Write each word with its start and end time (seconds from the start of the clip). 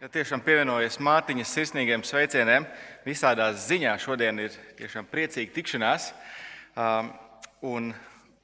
Ja 0.00 0.08
tiešām 0.08 0.40
pievienojies 0.40 0.94
Mārtiņas 1.04 1.50
sirsnīgiem 1.52 2.00
sveicieniem. 2.08 2.64
Visādās 3.04 3.66
ziņās 3.66 4.00
šodien 4.00 4.38
ir 4.40 4.54
tiešām 4.78 5.04
priecīga 5.04 5.52
tikšanās. 5.52 6.06
Um, 6.72 7.10
un, 7.68 7.90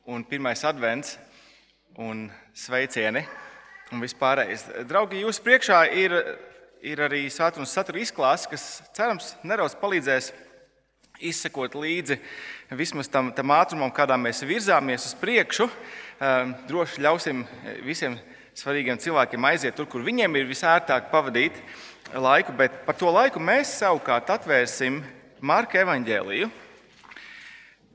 un 0.05 0.27
pirmais 0.29 0.61
advents 0.69 1.15
un 1.97 2.27
sveicieni 2.53 3.25
un 3.89 4.05
vispārējais. 4.05 4.67
Draugi, 4.85 5.23
jūsu 5.25 5.47
priekšā 5.49 5.81
ir, 5.97 6.19
ir 6.85 7.05
arī 7.09 7.23
svētdienas 7.33 7.73
satura 7.73 8.05
izklāsts, 8.05 8.53
kas 8.53 8.69
cerams 8.93 9.33
nedaudz 9.41 9.81
palīdzēs 9.81 10.35
izsekot 11.25 11.81
līdzi 11.81 12.21
vismaz 12.77 13.09
tam, 13.09 13.33
tam 13.33 13.57
ātrumam, 13.57 13.97
kādā 13.97 14.21
mēs 14.21 14.45
virzāmies 14.45 15.09
uz 15.09 15.17
priekšu. 15.25 15.73
Um, 16.21 16.53
droši 16.69 17.09
ļausim 17.09 17.47
visiem 17.89 18.21
svarīgiem 18.57 18.97
cilvēkiem 19.01 19.45
aiziet 19.51 19.77
tur, 19.77 19.89
kur 19.91 20.05
viņiem 20.05 20.39
ir 20.39 20.49
visērtāk 20.49 21.11
pavadīt 21.13 21.59
laiku, 22.15 22.55
bet 22.57 22.85
par 22.87 22.97
to 22.97 23.11
laiku 23.13 23.43
mēs 23.43 23.75
savukārt 23.83 24.31
atvērsim 24.33 25.03
Marka 25.45 25.83
evaņģēliju 25.83 26.49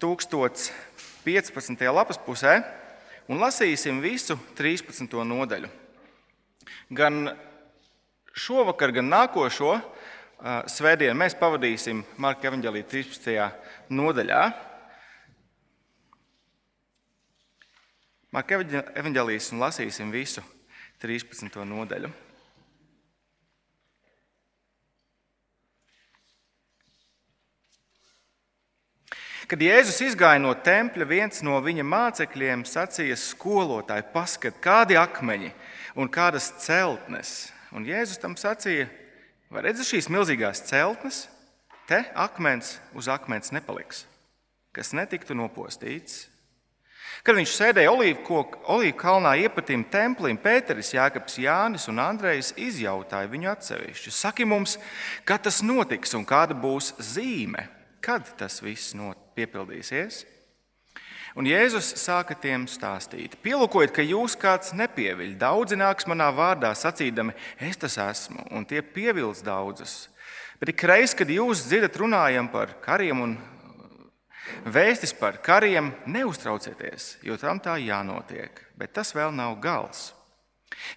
1015. 0.01 1.81
lapas 1.89 2.19
pusē 2.21 2.59
un 3.25 3.41
lasīsim 3.41 4.03
visu 4.03 4.37
13. 4.57 5.17
nodaļu. 5.25 5.69
Gan 6.93 7.31
šovakar, 8.37 8.93
gan 8.93 9.09
nākošo 9.09 9.79
svētdienu 10.69 11.17
mēs 11.17 11.37
pavadīsim 11.39 12.03
Marka 12.21 12.51
evaņģēlīja 12.51 12.91
13. 12.93 13.49
nodaļā. 13.89 14.43
Marka 18.31 18.61
evanģēlijas 18.95 19.49
un 19.51 19.59
lasīsim 19.59 20.11
visu 20.13 20.39
13. 21.03 21.57
nodaļu. 21.67 22.07
Kad 29.51 29.65
Jēzus 29.67 29.99
izgāja 30.05 30.39
no 30.39 30.53
tempļa, 30.55 31.09
viens 31.11 31.43
no 31.43 31.57
viņa 31.59 31.83
mācekļiem 31.83 32.63
sacīja: 32.63 33.19
Skolotāji, 33.19 34.07
paskat, 34.15 34.63
kādi 34.63 34.95
akmeņi 34.95 35.51
un 35.99 36.07
kādas 36.07 36.53
celtnes. 36.63 37.49
Un 37.75 37.83
Jēzus 37.83 38.23
tam 38.23 38.39
sacīja: 38.39 38.87
Vai 39.51 39.67
redzat 39.67 39.91
šīs 39.91 40.07
milzīgās 40.07 40.63
celtnes? 40.71 41.25
Te 41.83 42.05
akmens 42.15 42.77
uz 42.95 43.11
akmens 43.11 43.51
nepaliks, 43.51 44.05
kas 44.71 44.95
netiktu 44.95 45.35
nopostīts. 45.35 46.30
Kad 47.21 47.37
viņš 47.37 47.53
sēdēja 47.53 47.91
olīvu 47.93 48.95
kalnā 48.97 49.35
iepatim 49.43 49.83
templim, 49.93 50.39
Pēteris, 50.41 50.93
Jākaps, 50.95 51.37
Jānis 51.43 51.85
un 51.91 52.01
Andrejs 52.01 52.53
izjautāja 52.57 53.29
viņu 53.29 53.51
atsevišķi. 53.51 54.13
Saki 54.15 54.47
mums, 54.49 54.79
kad 55.25 55.43
tas 55.45 55.61
notiks 55.61 56.15
un 56.17 56.25
kāda 56.25 56.57
būs 56.57 56.95
zīme, 56.97 57.67
kad 58.01 58.25
tas 58.39 58.61
viss 58.65 58.97
piepildīsies? 59.37 60.23
Un 61.31 61.47
Jēzus 61.47 61.93
sāka 61.95 62.35
tiem 62.35 62.65
stāstīt: 62.67 63.37
Pielūkojiet, 63.43 63.93
ka 63.95 64.03
jūs 64.03 64.33
kāds 64.35 64.73
nepieviļ. 64.75 65.37
Daudzi 65.39 65.77
nāks 65.79 66.09
manā 66.09 66.27
vārdā 66.35 66.73
sacīdami, 66.75 67.37
es 67.55 67.79
tas 67.79 67.95
esmu, 68.01 68.43
un 68.51 68.65
tie 68.67 68.81
pievils 68.83 69.39
daudzus. 69.45 70.09
Bet 70.59 70.73
ik 70.73 70.83
reiz, 70.85 71.15
kad 71.17 71.31
jūs 71.31 71.63
dzirdat 71.69 71.95
runājam 71.97 72.51
par 72.51 72.75
kariem 72.83 73.23
un 73.23 73.37
Vēstis 74.65 75.13
par 75.17 75.39
kariem 75.43 75.91
neuztraucieties, 76.05 77.17
jo 77.25 77.37
tam 77.41 77.59
tā 77.59 77.77
jānotiek, 77.81 78.61
bet 78.77 78.93
tas 78.97 79.13
vēl 79.15 79.33
nav 79.35 79.57
gals. 79.63 80.11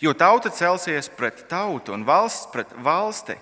Jo 0.01 0.15
tauta 0.15 0.51
celsies 0.55 1.09
pret 1.11 1.47
tautu 1.51 1.95
un 1.95 2.05
valsts 2.07 2.51
pret 2.53 2.71
valsti. 2.85 3.37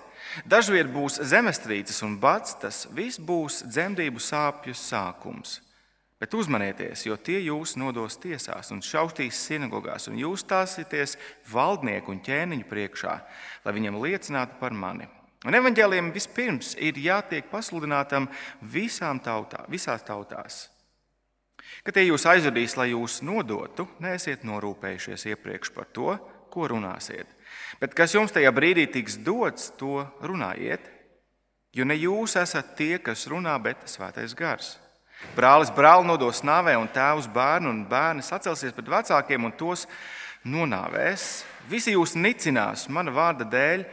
Dažviet 0.49 0.89
būs 0.89 1.19
zemestrīces 1.29 2.01
un 2.05 2.15
bats, 2.19 2.55
tas 2.57 2.87
viss 2.91 3.21
būs 3.21 3.61
dzemdību 3.69 4.21
sāpju 4.23 4.73
sākums. 4.73 5.59
Bet 6.23 6.33
uzmanieties, 6.39 7.03
jo 7.03 7.17
tie 7.19 7.41
jūs 7.43 7.75
nodos 7.75 8.15
tiesās 8.23 8.71
un 8.71 8.79
šautīs 8.81 9.41
sinagogās, 9.43 10.07
un 10.07 10.15
jūs 10.21 10.45
stāsieties 10.45 11.17
valdnieku 11.51 12.13
un 12.15 12.21
ķēniņu 12.23 12.69
priekšā, 12.69 13.17
lai 13.65 13.73
viņiem 13.75 13.99
liecinātu 13.99 14.55
par 14.61 14.71
mani. 14.71 15.09
Un 15.43 15.57
evanģēliem 15.57 16.13
vispirms 16.15 16.73
ir 16.79 16.99
jātiek 17.03 17.49
pasludinātam 17.51 18.29
visām 18.73 19.19
tautā, 19.23 19.65
visās 19.71 20.05
tautās. 20.07 20.67
Kad 21.83 21.97
tie 21.97 22.05
jūs 22.05 22.23
aizvedīs, 22.29 22.77
lai 22.79 22.93
jūs 22.93 23.19
nodotu, 23.25 23.87
neesiet 24.03 24.45
norūpējušies 24.47 25.25
iepriekš 25.33 25.73
par 25.75 25.89
to, 25.91 26.15
ko 26.53 26.69
runāsiet. 26.71 27.27
Bet 27.81 27.95
kas 27.97 28.13
jums 28.15 28.31
tajā 28.31 28.53
brīdī 28.55 28.85
tiks 28.93 29.17
dots, 29.19 29.71
to 29.79 30.05
runājiet. 30.23 30.85
Jo 31.73 31.87
ne 31.89 31.97
jūs 31.97 32.37
esat 32.39 32.75
tie, 32.77 32.95
kas 33.01 33.25
runā, 33.27 33.57
bet 33.59 33.83
svētais 33.89 34.35
gars. 34.37 34.77
Brālis 35.33 35.71
brāli 35.73 36.05
nodos 36.07 36.43
nāvē, 36.45 36.75
un 36.77 36.87
tēvs 36.93 37.27
bērnu, 37.33 37.71
un 37.71 37.83
bērni 37.89 38.23
sacelsies 38.23 38.75
pret 38.75 38.91
vecākiem 38.93 39.47
un 39.47 39.55
tos 39.57 39.87
nonāvēs. 40.45 41.43
Visi 41.71 41.95
jūs 41.95 42.15
nicinās 42.19 42.85
mana 42.91 43.11
vārda 43.15 43.47
dēļ 43.49 43.85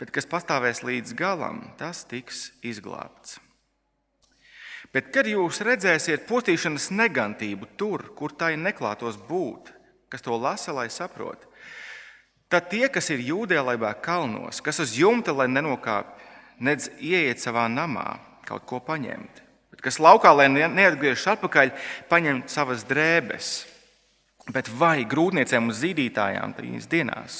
bet 0.00 0.12
kas 0.14 0.28
pastāvēs 0.30 0.82
līdz 0.86 1.14
galam, 1.18 1.62
tas 1.78 2.04
tiks 2.08 2.50
izglābts. 2.64 3.38
Bet, 4.94 5.08
kad 5.14 5.26
jūs 5.26 5.58
redzēsiet 5.66 6.28
potīšanas 6.28 6.92
negantību 6.94 7.72
tur, 7.78 8.04
kur 8.14 8.34
tai 8.38 8.54
neklātos 8.60 9.16
būt, 9.18 9.72
kas 10.12 10.22
to 10.22 10.36
lasa, 10.38 10.74
lai 10.76 10.86
saprotu, 10.92 11.48
tad 12.52 12.68
tie, 12.70 12.86
kas 12.92 13.10
ir 13.10 13.24
jūdēlaibā 13.26 13.90
kalnos, 14.04 14.60
kas 14.62 14.78
uz 14.84 14.94
jumta, 14.94 15.34
lai 15.34 15.48
nenokāpj, 15.50 16.12
nedz 16.62 16.92
ieiet 17.02 17.42
savā 17.42 17.66
namā, 17.72 18.20
kaut 18.46 18.68
ko 18.70 18.78
paņemt, 18.84 19.42
bet 19.74 19.82
kas 19.82 19.98
laukā, 19.98 20.30
lai 20.36 20.46
neatgriežas 20.52 21.26
atpakaļ, 21.34 21.74
paņemt 22.12 22.52
savas 22.52 22.86
drēbes. 22.86 23.54
Bet 24.52 24.68
vai 24.68 25.06
grūtniecēm 25.08 25.70
un 25.70 25.74
zīdītājām 25.74 26.52
tajās 26.54 26.86
dienās 26.92 27.36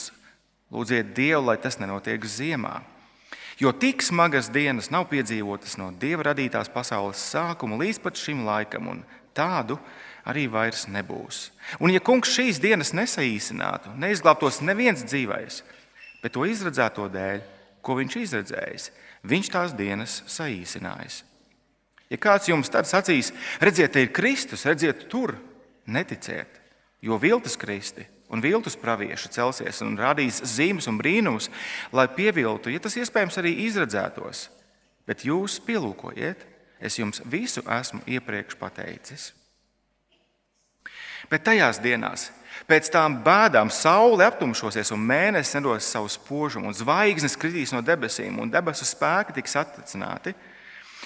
Lūdziet 0.75 1.15
Dievu, 1.15 1.45
lai 1.47 1.57
tas 1.63 1.79
nenotiek 1.79 2.25
ziemā. 2.27 2.81
Jo 3.63 3.71
tik 3.71 4.03
smagas 4.03 4.49
dienas 4.51 4.91
nav 4.91 5.07
piedzīvotas 5.13 5.77
no 5.79 5.93
Dieva 5.95 6.33
radītās 6.33 6.71
pasaules 6.75 7.21
sākuma 7.23 7.79
līdz 7.79 8.01
pat 8.03 8.19
šim 8.19 8.43
laikam, 8.49 8.89
un 8.91 9.05
tādu 9.37 9.77
arī 10.27 10.49
vairs 10.51 10.89
nebūs. 10.91 11.53
Un, 11.79 11.93
ja 11.95 12.03
kungs 12.03 12.33
šīs 12.35 12.59
dienas 12.63 12.91
nesaīsinātu, 12.97 13.93
neizglābtos 14.01 14.59
neviens 14.67 15.05
dzīvais, 15.07 15.61
bet 16.25 16.35
to 16.35 16.47
izredzēto 16.49 17.07
dēļ, 17.13 17.45
ko 17.85 17.95
viņš 18.01 18.17
izredzējis, 18.25 18.89
viņš 19.31 19.53
tās 19.55 19.77
dienas 19.79 20.17
saīsinājis. 20.35 21.21
Ja 22.11 22.19
kāds 22.21 22.51
jums 22.51 22.73
tad 22.73 22.89
sacīs, 22.91 23.31
redziet, 23.63 23.95
te 23.95 24.03
ir 24.03 24.11
Kristus, 24.17 24.67
redziet, 24.67 25.07
tur 25.13 25.37
neticiet, 25.87 26.59
jo 27.05 27.21
viltus 27.23 27.55
Kristi 27.61 28.09
un 28.33 28.43
viltus 28.43 28.77
pravieši 28.81 29.31
celsies 29.35 29.83
un 29.85 29.97
radīs 29.99 30.41
zīmes 30.55 30.89
un 30.91 30.99
brīnumus, 30.99 31.51
lai 31.93 32.07
pieviltu, 32.09 32.73
ja 32.73 32.83
tas 32.83 32.97
iespējams 32.99 33.39
arī 33.41 33.55
izredzētos. 33.67 34.49
Bet 35.05 35.27
jūs 35.29 35.59
pielūkojiet, 35.65 36.47
es 36.81 36.99
jums 36.99 37.21
visu 37.29 37.63
esmu 37.69 38.01
iepriekš 38.09 38.57
pateicis. 38.61 39.33
Bet 41.31 41.45
tajās 41.47 41.81
dienās, 41.81 42.29
pēc 42.69 42.91
tām 42.93 43.19
bēdām, 43.25 43.71
saule 43.73 44.27
aptumšosies, 44.27 44.93
un 44.93 45.05
mēnesis 45.09 45.57
nedos 45.57 45.89
savu 45.89 46.11
spožumu, 46.13 46.69
un 46.69 46.77
zvaigznes 46.77 47.37
kritīs 47.41 47.73
no 47.73 47.81
debesīm, 47.85 48.37
un 48.41 48.53
debesu 48.53 48.87
spēki 48.89 49.39
tiks 49.39 49.57
atticināti. 49.61 50.35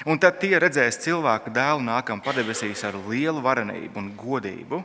Un 0.06 0.18
tad 0.22 0.38
tie 0.38 0.54
redzēs 0.62 1.00
cilvēku 1.02 1.50
dēlu 1.54 1.82
nākam 1.82 2.22
padebesīs 2.22 2.84
ar 2.86 2.98
lielu 3.08 3.42
varenību 3.42 3.98
un 3.98 4.12
godību. 4.18 4.82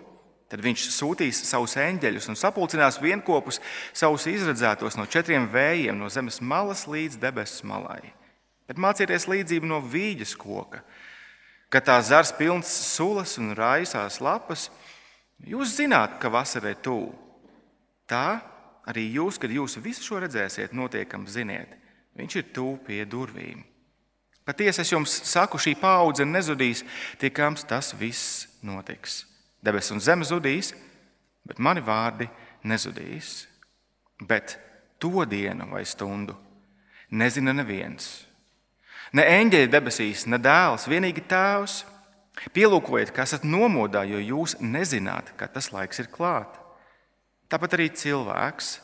Tad 0.54 0.62
viņš 0.62 0.84
sūtīs 0.94 1.40
savus 1.50 1.74
eņģeļus 1.82 2.28
un 2.30 2.38
sapulcinās 2.38 3.00
vienopus 3.02 3.58
savus 3.90 4.28
izredzētos 4.30 5.00
no 5.00 5.08
četriem 5.10 5.48
vējiem, 5.50 5.98
no 5.98 6.12
zemes 6.14 6.38
malas 6.46 6.84
līdz 6.86 7.18
debesu 7.24 7.66
malai. 7.66 8.14
Bet 8.70 8.78
mācieties 8.78 9.26
līdzību 9.32 9.72
no 9.72 9.80
vīģes 9.82 10.36
koka, 10.38 10.84
kad 11.74 11.90
tā 11.90 11.98
zars 12.06 12.30
pilns 12.38 12.70
sulas 12.70 13.34
un 13.42 13.56
raisās 13.58 14.20
lapas. 14.22 14.68
Jūs 15.42 15.74
zināt, 15.80 16.20
ka 16.22 16.30
vasarē 16.30 16.76
tuvu. 16.86 17.10
Tā 18.06 18.38
arī 18.86 19.10
jūs, 19.18 19.42
kad 19.42 19.50
jūs 19.50 19.80
visu 19.82 20.06
šo 20.06 20.22
redzēsiet, 20.22 20.78
notiekam 20.78 21.26
ziniet, 21.26 21.74
viņš 22.14 22.40
ir 22.44 22.50
tuvu 22.54 22.78
pie 22.86 23.02
durvīm. 23.10 23.66
Patiesi 24.46 24.86
es 24.86 24.94
jums 24.94 25.18
saku, 25.26 25.58
šī 25.58 25.80
paudze 25.82 26.30
nezudīs, 26.30 26.86
tikams 27.18 27.66
tas 27.66 27.96
viss 27.98 28.44
notiks. 28.62 29.24
Debesis 29.64 29.96
un 29.96 30.04
zeme 30.04 30.28
zudīs, 30.28 30.74
bet 31.48 31.60
mani 31.60 31.84
vārdi 31.84 32.28
nezudīs. 32.68 33.46
Bet 34.24 34.58
to 35.00 35.26
dienu 35.28 35.70
vai 35.72 35.86
stundu 35.88 36.36
nezina 37.14 37.54
neviens. 37.56 38.26
Ne 39.14 39.26
eņģeļi 39.30 39.70
debesīs, 39.70 40.26
ne 40.26 40.40
dēls, 40.42 40.88
vienīgi 40.90 41.24
tēvs. 41.30 41.84
Pielūkojiet, 42.56 43.12
ka 43.14 43.28
esat 43.28 43.44
nomodā, 43.46 44.02
jo 44.10 44.18
jūs 44.18 44.56
nezināt, 44.58 45.30
ka 45.38 45.46
tas 45.46 45.70
laiks 45.70 46.02
ir 46.02 46.10
klāts. 46.10 46.58
Tāpat 47.46 47.76
arī 47.78 47.92
cilvēks, 47.94 48.80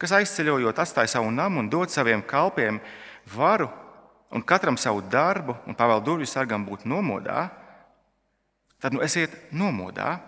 kas 0.00 0.14
aizceļojot 0.16 0.78
atstāja 0.80 1.10
savu 1.18 1.28
namu 1.28 1.60
un 1.60 1.68
dod 1.68 1.92
saviem 1.92 2.22
kalpiem 2.24 2.78
varu 3.28 3.68
un 4.32 4.40
katram 4.40 4.78
savu 4.80 5.02
darbu 5.12 5.58
un 5.68 5.76
pavēl 5.76 6.00
durvju 6.06 6.30
sargam 6.30 6.64
būt 6.64 6.86
nomodā, 6.88 7.50
tad 8.82 8.96
nu 8.96 9.02
esiet 9.04 9.34
nomodā. 9.52 10.18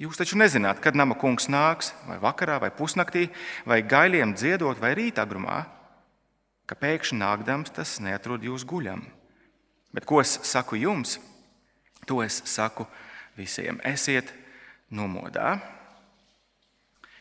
Jūs 0.00 0.18
taču 0.18 0.38
nezināt, 0.40 0.80
kad 0.82 0.96
nama 0.98 1.14
kungs 1.14 1.46
nāks, 1.46 1.92
vai 2.08 2.18
vakarā, 2.22 2.58
vai 2.62 2.72
pusnaktī, 2.74 3.28
vai 3.66 3.78
gailiem 3.86 4.34
dziedot, 4.34 4.80
vai 4.82 4.90
rītagrumā, 4.98 5.60
ka 6.66 6.74
pēkšņi 6.80 7.20
nākdams 7.20 7.70
tas 7.76 8.00
neatrod 8.02 8.42
jūs 8.42 8.64
guļam. 8.66 9.04
Bet 9.94 10.08
ko 10.08 10.18
es 10.18 10.40
saku 10.42 10.80
jums? 10.80 11.20
To 12.10 12.18
es 12.24 12.40
saku 12.50 12.88
visiem. 13.38 13.78
Esiet 13.86 14.32
nomodā. 14.90 15.60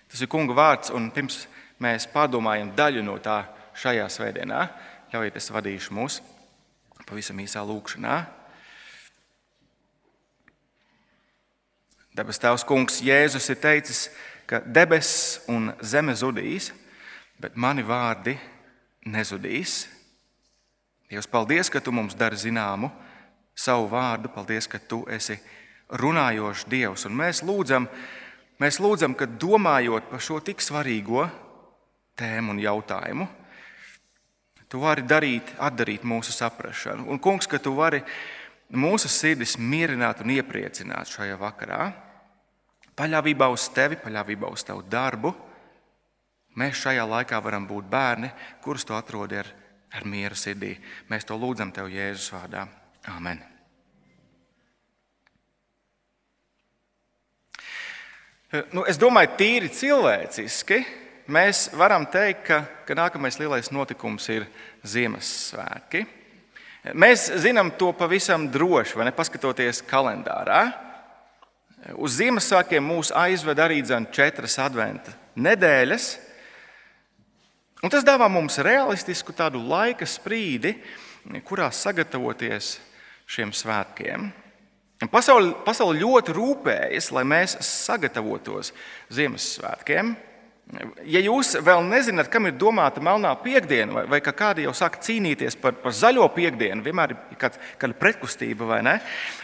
Tas 0.09 0.21
ir 0.21 0.29
kunga 0.29 0.57
vārds, 0.57 0.89
un 0.93 1.11
pirms 1.13 1.43
mēs 1.81 2.09
pārdomājam 2.09 2.73
daļu 2.77 3.05
no 3.05 3.19
tā 3.21 3.43
šajā 3.77 4.09
svētdienā, 4.09 4.65
ļaujiet, 5.13 5.37
es 5.37 5.53
vadīšu 5.53 5.93
mūs 5.93 6.19
pavisam 7.05 7.39
īsā 7.43 7.61
lūkšanā. 7.67 8.17
Debes 12.13 12.37
Tēvs, 12.37 12.61
Kungs, 12.69 12.99
Jēzus 13.01 13.49
ir 13.49 13.57
teicis, 13.57 14.03
ka 14.45 14.59
debesis 14.61 15.39
un 15.49 15.71
zeme 15.81 16.13
zudīs, 16.13 16.69
bet 17.41 17.55
mani 17.57 17.81
vārdi 17.81 18.35
nezudīs. 19.09 19.87
Dievs, 21.09 21.29
paldies, 21.29 21.71
ka 21.73 21.81
Tu 21.81 21.91
mums 21.93 22.13
dari 22.17 22.37
zināmu 22.37 22.91
savu 23.55 23.89
vārdu. 23.89 24.29
Paldies, 24.33 24.69
ka 24.69 24.77
Tu 24.77 25.01
esi 25.09 25.39
runājošs 25.89 26.67
Dievs. 26.69 27.07
Un 27.09 27.17
mēs 27.17 27.41
lūdzam, 27.45 27.89
mēs 28.61 28.79
lūdzam, 28.81 29.17
ka 29.17 29.25
domājot 29.25 30.09
par 30.09 30.21
šo 30.21 30.37
tik 30.45 30.61
svarīgo 30.61 31.25
tēmu 32.17 32.53
un 32.53 32.61
jautājumu, 32.61 33.27
Tu 34.69 34.79
vari 34.81 35.03
darīt, 35.05 35.51
atdarīt 35.61 36.01
mūsu 36.01 36.33
saprāšanu. 36.33 37.05
Un, 37.05 37.19
Kungs, 37.21 37.45
ka 37.45 37.59
Tu 37.61 37.73
vari 37.77 37.99
mūsu 38.73 39.09
sirdis 39.09 39.53
mierināt 39.61 40.23
un 40.23 40.33
iepriecināt 40.33 41.11
šajā 41.13 41.37
vakarā. 41.37 41.91
Paļāvībā 42.97 43.47
uz 43.49 43.65
Tevi, 43.73 43.97
paļāvībā 44.01 44.49
uz 44.53 44.65
Tavu 44.67 44.83
darbu, 44.89 45.33
mēs 46.59 46.83
šajā 46.83 47.05
laikā 47.09 47.39
varam 47.41 47.65
būt 47.69 47.87
bērni, 47.89 48.29
kurus 48.61 48.85
Tu 48.85 48.93
atrodi 48.93 49.39
ar, 49.41 49.49
ar 49.93 50.05
mieru 50.05 50.37
sirdī. 50.37 50.75
Mēs 51.09 51.25
to 51.25 51.37
lūdzam 51.39 51.73
Tev 51.73 51.89
Jēzus 51.89 52.29
vārdā. 52.35 52.67
Amen. 53.13 53.41
Nu, 58.69 58.83
es 58.85 58.99
domāju, 59.01 59.31
tīri 59.39 59.71
cilvēciski 59.73 60.77
mēs 61.33 61.71
varam 61.73 62.05
teikt, 62.05 62.43
ka, 62.45 62.59
ka 62.85 62.97
nākamais 62.97 63.39
lielais 63.41 63.71
notikums 63.73 64.27
ir 64.29 64.45
Ziemassvētki. 64.85 66.03
Mēs 66.93 67.29
zinām 67.41 67.71
to 67.79 67.89
pavisam 67.97 68.45
droši, 68.53 68.97
vai 68.99 69.07
ne? 69.07 69.15
Paskatoties 69.15 69.81
kalendārā. 69.89 70.67
Uz 71.99 72.15
Ziemassvētkiem 72.15 72.85
mūs 72.85 73.11
aizved 73.11 73.59
arī 73.59 73.81
četras 74.11 74.55
adventa 74.59 75.11
nedēļas. 75.35 76.05
Un 77.83 77.91
tas 77.91 78.05
dāvā 78.07 78.29
mums 78.31 78.57
realistisku 78.63 79.33
tādu 79.35 79.59
laika 79.59 80.05
sprīdi, 80.07 80.77
kurā 81.43 81.67
sagatavoties 81.71 82.77
šiem 83.27 83.51
svētkiem. 83.51 84.29
Pasaule, 85.11 85.51
pasaule 85.65 85.99
ļoti 85.99 86.31
rūpējas, 86.31 87.11
lai 87.11 87.25
mēs 87.27 87.57
sagatavotos 87.59 88.71
Ziemassvētkiem. 89.11 90.13
Ja 91.05 91.19
jūs 91.19 91.51
vēl 91.61 91.83
nezināt, 91.85 92.29
kam 92.31 92.47
ir 92.47 92.55
domāta 92.57 93.01
melnā 93.03 93.33
piekdiena, 93.43 93.93
vai, 93.93 94.03
vai 94.09 94.19
ka 94.23 94.31
kādi 94.33 94.63
jau 94.63 94.71
sāk 94.73 94.95
cīnīties 95.03 95.57
par, 95.59 95.75
par 95.83 95.93
zaļo 95.93 96.23
piekdienu, 96.33 96.81
vienmēr 96.85 97.13
ir 97.13 97.39
kāds, 97.41 97.59
kāda 97.81 97.97
pretkustība, 97.99 98.65
vai 98.71 98.79
ne, 98.85 98.93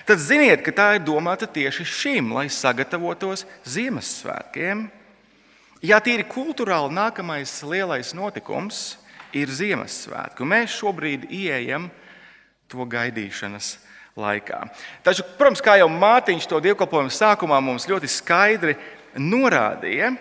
tad 0.08 0.24
ziniet, 0.24 0.64
ka 0.66 0.74
tā 0.74 0.88
ir 0.98 1.04
domāta 1.06 1.46
tieši 1.46 1.86
šim, 1.86 2.32
lai 2.38 2.48
sagatavotos 2.54 3.44
Ziemassvētkiem. 3.68 4.88
Jā, 5.86 6.00
tīri 6.04 6.26
kultūrāli 6.28 6.96
nākamais 6.96 7.54
lielais 7.68 8.16
notikums 8.18 8.98
ir 9.36 9.52
Ziemassvētki. 9.54 10.48
Mēs 10.48 10.80
šobrīd 10.80 11.28
ieejam 11.30 11.92
to 12.72 12.88
gaidīšanas 12.90 13.76
laikā. 14.20 14.64
Taču, 15.06 15.28
protams, 15.38 15.62
kā 15.64 15.78
jau 15.80 15.92
Mārtiņš 15.92 16.50
to 16.50 16.64
dievkalpojumu 16.64 17.14
sākumā 17.14 17.62
mums 17.64 17.88
ļoti 17.92 18.10
skaidri 18.12 18.76
norādīja, 19.20 20.16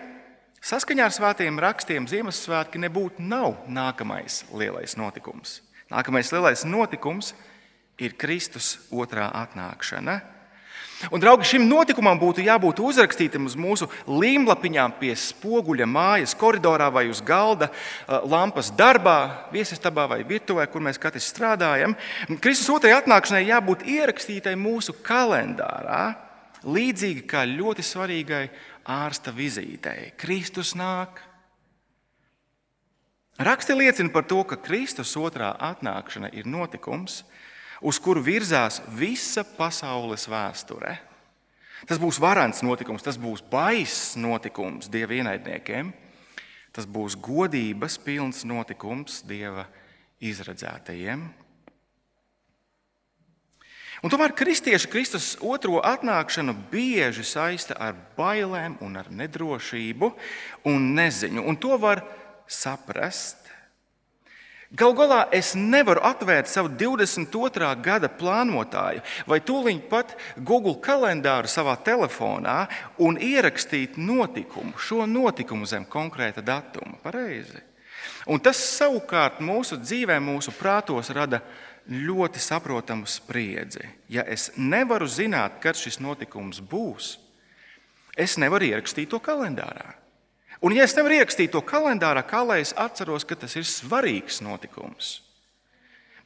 Saskaņā 0.59 1.05
ar 1.07 1.13
svētajiem 1.15 1.59
rakstiem 1.63 2.07
Ziemassvētki 2.11 2.81
nebūtu 2.83 3.23
nav 3.23 3.61
nākamais 3.71 4.41
lielais 4.51 4.97
notikums. 4.99 5.61
Nākamais 5.87 6.33
lielais 6.35 6.65
notikums 6.67 7.31
ir 7.99 8.17
Kristus 8.19 8.75
otrā 8.91 9.29
atnākšana. 9.39 10.19
Un, 11.15 11.21
draugi, 11.23 11.47
šim 11.47 11.63
notikumam 11.63 12.19
būtu 12.19 12.43
jābūt 12.43 12.81
uzrakstītam 12.83 13.45
uz 13.47 13.55
mūsu 13.55 13.87
līmlapiņām, 14.03 14.97
pie 14.99 15.13
spoguļa 15.15 15.87
mājas, 15.87 16.35
koridorā 16.35 16.89
vai 16.91 17.05
uz 17.07 17.21
galda, 17.23 17.69
lampas 18.27 18.67
darbā, 18.75 19.47
viesistabā 19.53 20.09
vai 20.11 20.25
virtuvē, 20.27 20.67
kur 20.67 20.83
mēs 20.83 20.99
katrs 20.99 21.29
strādājam. 21.31 21.95
Kristus 22.43 22.67
otrajai 22.75 22.99
atnākšanai 22.99 23.45
jābūt 23.47 23.87
ierakstītai 23.87 24.57
mūsu 24.59 24.97
kalendārā, 24.99 26.03
līdzīgi 26.67 27.23
kā 27.31 27.45
ļoti 27.47 27.85
svarīgai 27.87 28.43
ārsta 28.89 29.33
vizītei. 29.35 30.13
Kristus 30.17 30.73
nāk. 30.77 31.21
Raksti 33.39 33.75
liecina 33.77 34.11
par 34.11 34.25
to, 34.27 34.41
ka 34.43 34.57
Kristus 34.59 35.13
otrā 35.15 35.53
atnākšana 35.69 36.33
ir 36.35 36.49
notikums, 36.49 37.21
uz 37.79 37.99
kuru 38.03 38.23
virzās 38.25 38.81
visa 38.97 39.45
pasaules 39.45 40.27
vēsture. 40.27 40.97
Tas 41.87 42.01
būs 42.01 42.19
varants 42.19 42.59
notikums, 42.65 43.05
tas 43.05 43.15
būs 43.15 43.45
baiss 43.47 44.17
notikums 44.19 44.89
dieva 44.91 45.15
ienaidniekiem, 45.15 45.93
tas 46.75 46.83
būs 46.89 47.15
godības 47.15 47.95
pilns 48.03 48.43
notikums 48.43 49.21
dieva 49.27 49.63
izredzētajiem. 50.19 51.23
Un 53.99 54.11
tomēr 54.11 54.31
kristieši 54.31 54.87
Kristus 54.87 55.33
otro 55.43 55.81
atnākšanu 55.83 56.53
bieži 56.71 57.25
saista 57.27 57.75
ar 57.75 57.97
bailēm, 58.15 58.77
un 58.85 58.95
ar 58.95 59.09
nedrošību 59.11 60.13
un 60.71 60.93
neziņu. 60.95 61.43
Un 61.43 61.59
to 61.59 61.75
var 61.81 62.05
saprast. 62.47 63.35
Galu 64.69 64.93
galā 64.93 65.23
es 65.33 65.55
nevaru 65.57 66.03
atvērt 66.05 66.47
savu 66.47 66.69
22. 66.77 67.71
gada 67.81 68.05
plānotāju 68.05 69.01
vai 69.27 69.39
tūlīt 69.41 69.87
pat 69.89 70.13
Google 70.37 70.77
kalendāru 70.77 71.49
savā 71.49 71.73
telefonā 71.81 72.67
un 73.01 73.17
ierakstīt 73.17 73.97
notikumu, 73.97 74.77
šo 74.77 75.07
notikumu 75.09 75.65
zem 75.65 75.89
konkrēta 75.89 76.45
datuma. 76.45 77.01
Pareizi. 77.01 77.65
Un 78.29 78.37
tas 78.45 78.61
savukārt 78.61 79.41
mūsu 79.41 79.79
dzīvē, 79.81 80.19
mūsu 80.21 80.53
prātos 80.53 81.09
rada 81.17 81.41
ļoti 81.89 82.41
saprotamu 82.41 83.07
spriedzi. 83.09 83.87
Ja 84.09 84.23
es 84.27 84.51
nevaru 84.57 85.07
zināt, 85.09 85.57
kad 85.63 85.77
šis 85.77 85.99
notikums 86.03 86.61
būs, 86.61 87.15
es 88.17 88.37
nevaru 88.37 88.69
ierakstīt 88.69 89.09
to 89.09 89.19
kalendārā. 89.23 89.95
Un, 90.61 90.75
ja 90.75 90.83
es 90.83 90.93
nevaru 90.97 91.17
ierakstīt 91.17 91.53
to 91.55 91.61
kalendārā, 91.65 92.21
kā 92.27 92.43
lai 92.45 92.59
es 92.61 92.75
atceros, 92.77 93.25
ka 93.25 93.37
tas 93.39 93.55
ir 93.55 93.65
svarīgs 93.67 94.41
notikums? 94.43 95.19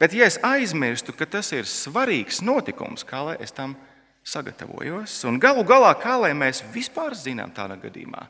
Bet, 0.01 0.15
ja 0.17 0.25
es 0.27 0.39
aizmirstu, 0.43 1.13
ka 1.15 1.27
tas 1.29 1.53
ir 1.55 1.69
svarīgs 1.69 2.41
notikums, 2.43 3.05
kā 3.07 3.21
lai 3.29 3.37
es 3.43 3.53
tam 3.55 3.77
sagatavojos? 4.25 5.21
Un 5.29 5.37
galu 5.39 5.63
galā, 5.67 5.93
kā 6.01 6.17
lai 6.19 6.33
mēs 6.35 6.63
vispār 6.73 7.15
zinām 7.15 7.53
tādā 7.55 7.77
gadījumā, 7.79 8.25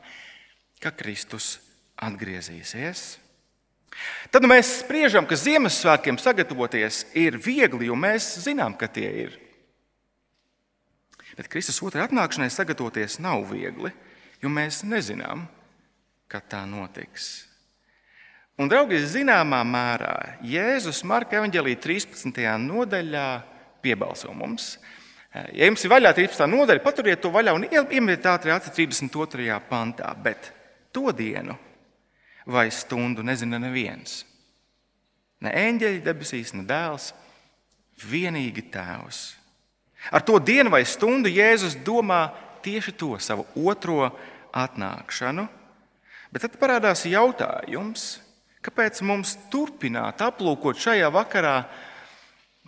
ka 0.78 0.92
Kristus 0.94 1.56
atgriezīsies? 1.96 3.23
Tad 4.34 4.42
nu, 4.42 4.50
mēs 4.50 4.80
spriežam, 4.80 5.26
ka 5.28 5.38
Ziemassvētkiem 5.38 6.18
sagatavoties 6.18 7.04
ir 7.18 7.38
viegli, 7.38 7.88
jo 7.88 7.96
mēs 7.98 8.26
zinām, 8.44 8.74
ka 8.78 8.88
tie 8.90 9.10
ir. 9.26 9.38
Bet 11.34 11.50
Kristus 11.50 11.80
otrajai 11.82 12.08
atnākšanai 12.08 12.50
sagatavoties 12.52 13.18
nav 13.22 13.46
viegli, 13.50 13.90
jo 14.42 14.50
mēs 14.52 14.82
nezinām, 14.86 15.46
kad 16.30 16.46
tā 16.50 16.62
notiks. 16.66 17.44
Un, 18.54 18.68
draugi, 18.70 19.00
zināmā 19.02 19.64
mērā 19.66 20.14
Jēzus 20.46 21.02
Marka 21.10 21.40
evanģēlīja 21.40 21.80
13. 21.82 22.44
nodaļā 22.62 23.28
piebalso 23.82 24.30
mums. 24.30 24.76
Ja 25.34 25.66
jums 25.66 25.82
ir 25.82 25.90
vaļā 25.90 26.12
13. 26.14 26.46
nodaļa, 26.52 26.82
paturiet 26.84 27.22
to 27.22 27.32
vaļā 27.34 27.56
un 27.56 27.66
iemetiet 27.66 28.28
ātri 28.30 28.54
32. 28.86 29.58
pantā. 29.66 30.12
Bet 30.14 30.52
to 30.94 31.10
dienu, 31.10 31.56
vai 32.46 32.68
stundu 32.72 33.24
nezina 33.24 33.58
neviens. 33.58 34.22
Ne 35.44 35.52
eņģeļi 35.52 36.04
debesīs, 36.04 36.54
ne 36.56 36.64
dēls, 36.68 37.12
vienīgi 38.04 38.64
tēvs. 38.72 39.24
Ar 40.12 40.24
to 40.24 40.38
dienu 40.40 40.72
vai 40.72 40.84
stundu 40.88 41.32
Jēzus 41.32 41.76
domā 41.84 42.28
tieši 42.64 42.92
to 42.96 43.14
savu 43.20 43.46
otro 43.64 44.10
atnākšanu, 44.52 45.48
Bet 46.34 46.42
tad 46.42 46.56
parādās 46.58 47.04
jautājums, 47.06 48.16
kāpēc 48.66 48.98
mums 49.06 49.36
turpināt 49.52 50.18
aplūkot 50.24 50.80
šajā 50.82 51.06
vakarā 51.14 51.60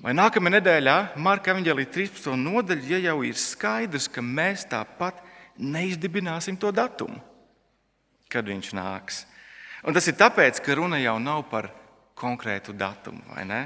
vai 0.05 0.13
nākamajā 0.15 0.55
nedēļā 0.55 0.95
Marka 1.19 1.51
Evanģelī 1.51 1.89
13. 1.91 2.37
nodaļu, 2.39 2.85
ja 2.93 3.01
jau 3.09 3.17
ir 3.27 3.35
skaidrs, 3.35 4.07
ka 4.07 4.23
mēs 4.23 4.69
tāpat 4.71 5.19
neizdibināsim 5.59 6.55
to 6.63 6.71
datumu, 6.71 7.19
kad 8.31 8.47
viņš 8.47 8.71
nāks. 8.79 9.25
Un 9.85 9.97
tas 9.97 10.07
ir 10.09 10.17
tāpēc, 10.17 10.63
ka 10.65 10.77
runa 10.79 10.99
jau 11.03 11.19
nav 11.21 11.45
par 11.51 11.69
konkrētu 12.17 12.73
datumu, 12.73 13.21
vai 13.35 13.45
ne? 13.49 13.63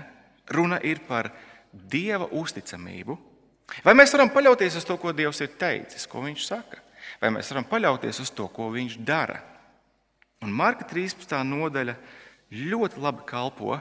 Runa 0.51 0.81
ir 0.83 1.05
par 1.07 1.31
Dieva 1.71 2.27
uzticamību. 2.35 3.15
Vai 3.87 3.95
mēs 3.95 4.11
varam 4.17 4.33
paļauties 4.35 4.81
uz 4.81 4.87
to, 4.87 4.97
ko 4.99 5.13
Dievs 5.15 5.39
ir 5.45 5.53
teicis, 5.59 6.09
ko 6.11 6.25
Viņš 6.25 6.47
saka? 6.49 6.81
Vai 7.23 7.31
mēs 7.35 7.53
varam 7.53 7.69
paļauties 7.71 8.19
uz 8.25 8.33
to, 8.35 8.49
ko 8.51 8.73
Viņš 8.75 8.99
dara? 9.07 9.39
Un 10.43 10.51
Marka 10.57 10.89
13. 10.89 11.37
nodaļa 11.47 11.95
ļoti 12.51 13.03
labi 13.05 13.27
kalpo 13.29 13.77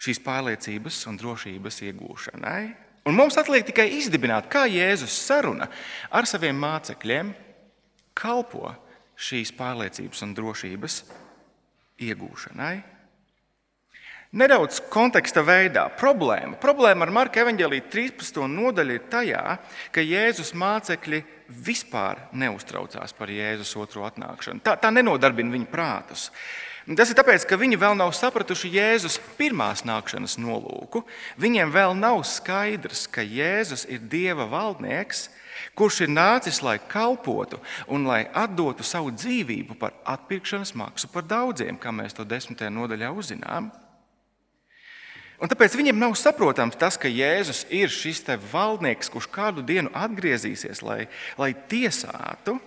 šīs 0.00 0.22
pārliecības 0.24 1.02
un 1.10 1.18
drošības 1.20 1.82
iegūšanai. 1.90 2.62
Un 3.08 3.16
mums 3.16 3.36
atliek 3.40 3.64
tikai 3.66 3.88
izdibināt, 3.96 4.48
kā 4.52 4.66
Jēzus 4.68 5.16
saruna 5.26 5.68
ar 6.12 6.28
saviem 6.28 6.56
mācekļiem 6.60 7.34
kalpo 8.16 8.72
šīs 9.20 9.52
pārliecības 9.56 10.24
un 10.26 10.32
drošības 10.38 11.02
iegūšanai. 12.00 12.74
Nedaudz 14.30 14.78
konteksta 14.92 15.42
veidā. 15.42 15.88
Problēma, 15.98 16.54
problēma 16.62 17.02
ar 17.02 17.10
Marka 17.10 17.40
evanģēlīja 17.42 17.88
13. 17.90 18.44
nodaļu 18.46 18.94
ir 18.94 19.08
tajā, 19.10 19.42
ka 19.90 20.04
Jēzus 20.06 20.52
mācekļi 20.54 21.18
vispār 21.66 22.28
neuztraucās 22.38 23.16
par 23.18 23.32
Jēzus 23.34 23.74
otro 23.82 24.06
atnākšanu. 24.06 24.62
Tā, 24.62 24.76
tā 24.78 24.92
nenodarbina 24.94 25.50
viņu 25.56 25.66
prātus. 25.72 26.28
Tas 26.98 27.12
ir 27.12 27.14
tāpēc, 27.14 27.44
ka 27.46 27.54
viņi 27.54 27.76
vēl 27.78 27.94
nav 27.94 28.10
sapratuši 28.18 28.72
Jēzus 28.74 29.20
pirmās 29.38 29.84
nākšanas 29.86 30.34
nolūku. 30.42 31.04
Viņiem 31.38 31.70
vēl 31.70 31.92
nav 31.94 32.24
skaidrs, 32.26 33.04
ka 33.06 33.22
Jēzus 33.22 33.84
ir 33.86 34.02
Dieva 34.10 34.48
valdnieks, 34.50 35.28
kurš 35.78 36.00
ir 36.06 36.10
nācis, 36.10 36.58
lai 36.66 36.80
kalpotu 36.82 37.60
un 37.86 38.08
lai 38.10 38.24
atdotu 38.34 38.82
savu 38.82 39.12
dzīvību 39.14 39.76
par 39.78 39.94
atpirkšanas 40.16 40.74
maksu 40.74 41.12
par 41.12 41.28
daudziem, 41.30 41.78
kā 41.78 41.94
mēs 41.94 42.16
to 42.16 42.26
desmitajā 42.26 42.72
nodaļā 42.74 43.12
uzzinām. 43.14 43.70
Un 45.40 45.48
tāpēc 45.48 45.78
viņiem 45.78 45.96
nav 45.96 46.18
saprotams 46.18 46.76
tas, 46.80 46.98
ka 46.98 47.06
Jēzus 47.06 47.62
ir 47.70 47.88
šis 47.88 48.26
valdnieks, 48.50 49.08
kurš 49.14 49.30
kādu 49.30 49.62
dienu 49.62 49.94
atgriezīsies, 49.94 50.82
lai, 50.82 51.06
lai 51.38 51.54
tiesātu 51.54 52.58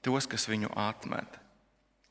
tos, 0.00 0.26
kas 0.26 0.48
viņu 0.48 0.72
atmet, 0.74 1.41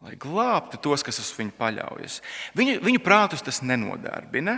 lai 0.02 0.18
glābtu 0.20 0.80
tos, 0.82 1.04
kas 1.06 1.20
uz 1.22 1.32
viņu 1.38 1.54
paļaujas. 1.58 2.20
Viņu, 2.58 2.80
viņu 2.86 3.02
prātus 3.06 3.44
tas 3.46 3.62
nenodarbina. 3.62 4.58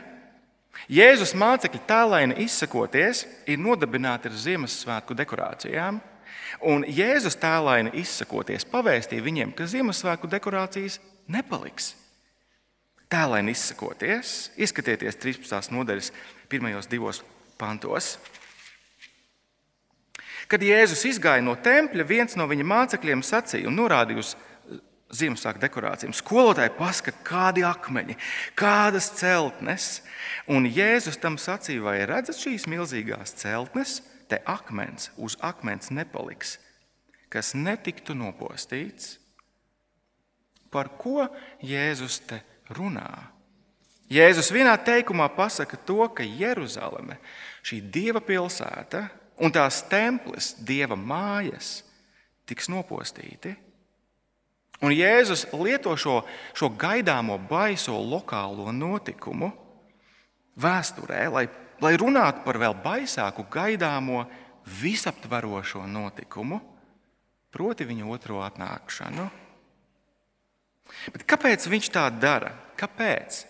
Jēzus 0.90 1.36
mācekļi 1.38 1.84
tēlaini 1.88 2.40
izsakoties, 2.44 3.26
ir 3.46 3.60
nodarbināti 3.62 4.32
ar 4.32 4.38
Ziemassvētku 4.46 5.16
dekorācijām. 5.20 6.00
Un 6.70 6.86
Jēzus 6.88 7.36
tēlaini 7.40 7.94
izsakoties, 8.00 8.66
pavēstīja 8.72 9.26
viņiem, 9.26 9.52
ka 9.58 9.68
Ziemassvētku 9.70 10.30
dekorācijas 10.32 11.00
nepaliks. 11.32 11.94
Tēlēni 13.14 13.54
izsakoties, 13.54 14.54
izskatieties 14.58 15.20
13. 15.22 15.74
nodaļas 15.76 16.10
pirmajos 16.50 16.88
divos 16.90 17.22
pantos. 17.62 18.16
Kad 20.50 20.64
Jēzus 20.66 21.04
izgāja 21.12 21.44
no 21.46 21.54
tempļa, 21.56 22.06
viens 22.08 22.36
no 22.40 22.48
viņa 22.50 22.66
mācekļiem 22.68 23.22
sacīja 23.26 23.70
un 23.70 23.78
norādīja 23.78 24.24
uz 24.24 24.34
Ziemassvētku 25.14 25.62
dekorācijām. 25.62 26.14
Skolotāji 26.18 26.72
paskat, 26.78 27.20
kādi 27.26 27.62
akmeņi, 27.68 28.16
kādas 28.58 29.12
celtnes. 29.20 30.02
Un 30.50 30.66
Jēzus 30.66 31.20
tam 31.22 31.38
sacīja, 31.38 31.84
vai 31.86 31.98
redzat 32.10 32.40
šīs 32.42 32.66
milzīgās 32.72 33.36
celtnes, 33.38 34.00
te 34.32 34.40
akmens 34.50 35.12
uz 35.22 35.38
akmens 35.46 35.92
nepaliks, 35.94 36.58
kas 37.30 37.54
netiktu 37.54 38.16
nopostīts. 38.18 39.20
Par 40.74 40.90
ko 40.98 41.28
Jēzus 41.62 42.18
te 42.26 42.42
runā. 42.74 43.34
Jēzus 44.14 44.50
vienā 44.54 44.74
teikumā 44.82 45.28
pasaka 45.36 45.78
to, 45.86 46.02
ka 46.10 46.26
Jeruzaleme, 46.26 47.20
šī 47.66 47.80
dieva 47.94 48.22
pilsēta 48.22 49.06
un 49.42 49.54
tās 49.54 49.84
templis, 49.90 50.54
dieva 50.58 50.98
mājas, 50.98 51.82
tiks 52.50 52.70
nopostīti. 52.70 53.54
Un 54.82 54.92
Jēzus 54.92 55.46
lieto 55.54 55.94
šo, 56.00 56.24
šo 56.56 56.72
gaidāmo 56.80 57.38
baiso 57.50 57.96
lokālo 58.02 58.72
notikumu 58.74 59.52
vēsturē, 60.60 61.28
lai, 61.32 61.46
lai 61.82 61.94
runātu 62.00 62.44
par 62.46 62.60
vēl 62.62 62.76
baisāku 62.84 63.46
gaidāmo 63.52 64.26
visaptvarošo 64.82 65.86
notikumu, 65.88 66.60
proti 67.54 67.86
viņa 67.86 68.10
otro 68.10 68.42
atnākšanu. 68.44 69.30
Bet 71.14 71.26
kāpēc 71.30 71.66
viņš 71.70 71.90
tā 71.94 72.08
dara? 72.12 72.54
Kāpēc? 72.80 73.44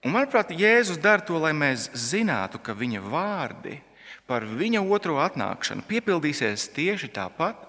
Un, 0.00 0.14
manuprāt, 0.14 0.54
Jēzus 0.56 1.00
dara 1.00 1.20
to, 1.20 1.36
lai 1.42 1.52
mēs 1.52 1.90
zinātu, 1.92 2.60
ka 2.62 2.72
viņa 2.72 3.02
vārdi 3.04 3.76
par 4.30 4.46
viņa 4.46 4.80
otro 4.86 5.18
atnākšanu 5.20 5.84
piepildīsies 5.88 6.70
tieši 6.72 7.10
tāpat, 7.12 7.66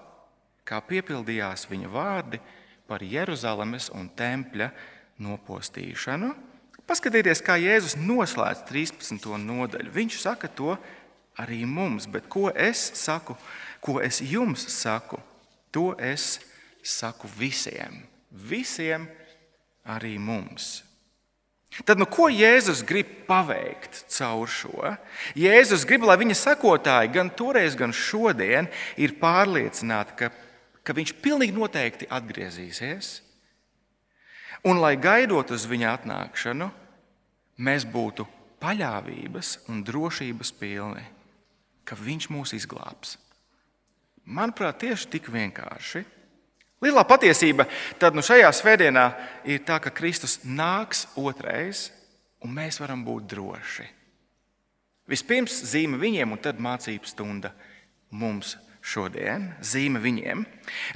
kā 0.68 0.80
piepildījās 0.86 1.66
viņa 1.70 1.90
vārdi 1.92 2.40
par 2.88 3.04
Jeruzalemes 3.04 3.90
un 3.94 4.08
tempļa 4.16 4.70
nopostīšanu. 5.22 6.32
Paskatieties, 6.86 7.42
kā 7.44 7.56
Jēzus 7.62 7.96
noslēdz 8.00 8.64
13. 8.68 9.28
nodaļu. 9.38 9.92
Viņš 9.94 10.20
saka 10.24 10.50
to 10.50 10.76
arī 11.40 11.62
mums, 11.66 12.08
bet 12.10 12.26
ko 12.28 12.50
es 12.50 12.90
saku, 12.98 13.36
ko 13.80 14.00
es 14.02 14.20
jums 14.24 14.66
saku, 14.74 15.20
to 15.72 15.92
es 15.98 16.40
saku 16.82 17.30
visiem 17.38 18.02
visiem, 18.32 19.06
arī 19.84 20.16
mums. 20.18 20.82
Tad, 21.86 21.96
nu, 21.96 22.04
ko 22.04 22.28
Jēzus 22.28 22.82
grib 22.84 23.08
paveikt 23.28 24.02
caur 24.12 24.48
šo? 24.50 24.92
Jēzus 25.38 25.86
grib, 25.88 26.04
lai 26.04 26.18
viņa 26.20 26.36
sekotāji 26.36 27.12
gan 27.14 27.30
toreiz, 27.32 27.76
gan 27.78 27.94
šodien 27.96 28.68
ir 29.00 29.14
pārliecināti, 29.20 30.16
ka, 30.18 30.28
ka 30.82 30.94
viņš 30.96 31.14
pilnīgi 31.22 31.54
noteikti 31.56 32.08
atgriezīsies. 32.10 33.14
Un, 34.66 34.78
lai 34.78 34.94
gaidot 35.00 35.50
uz 35.50 35.66
viņa 35.66 35.96
atnākšanu, 35.96 36.68
mēs 37.62 37.86
būtu 37.88 38.26
paļāvības 38.62 39.56
un 39.72 39.82
drošības 39.86 40.52
pilni, 40.58 41.02
ka 41.82 41.98
viņš 41.98 42.28
mūs 42.30 42.54
izglābs. 42.54 43.16
Manuprāt, 44.22 44.78
tieši 44.84 45.08
tik 45.16 45.32
vienkārši. 45.34 46.04
Lielā 46.82 47.02
patiesība 47.06 47.66
tad 47.98 48.14
nu 48.14 48.22
šajā 48.26 48.48
svētdienā 48.54 49.06
ir 49.46 49.62
tā, 49.66 49.78
ka 49.82 49.90
Kristus 49.94 50.40
nāks 50.46 51.04
otrais, 51.18 51.88
un 52.42 52.54
mēs 52.54 52.78
varam 52.82 53.02
būt 53.06 53.26
droši. 53.34 53.86
Vispirms 55.10 55.60
zīme 55.70 55.98
viņiem, 55.98 56.34
un 56.34 56.42
tad 56.42 56.62
mācību 56.62 57.10
stunda 57.10 57.52
mums 58.10 58.54
šodien. 58.82 59.52
Zīme 59.62 60.02
viņiem. 60.02 60.44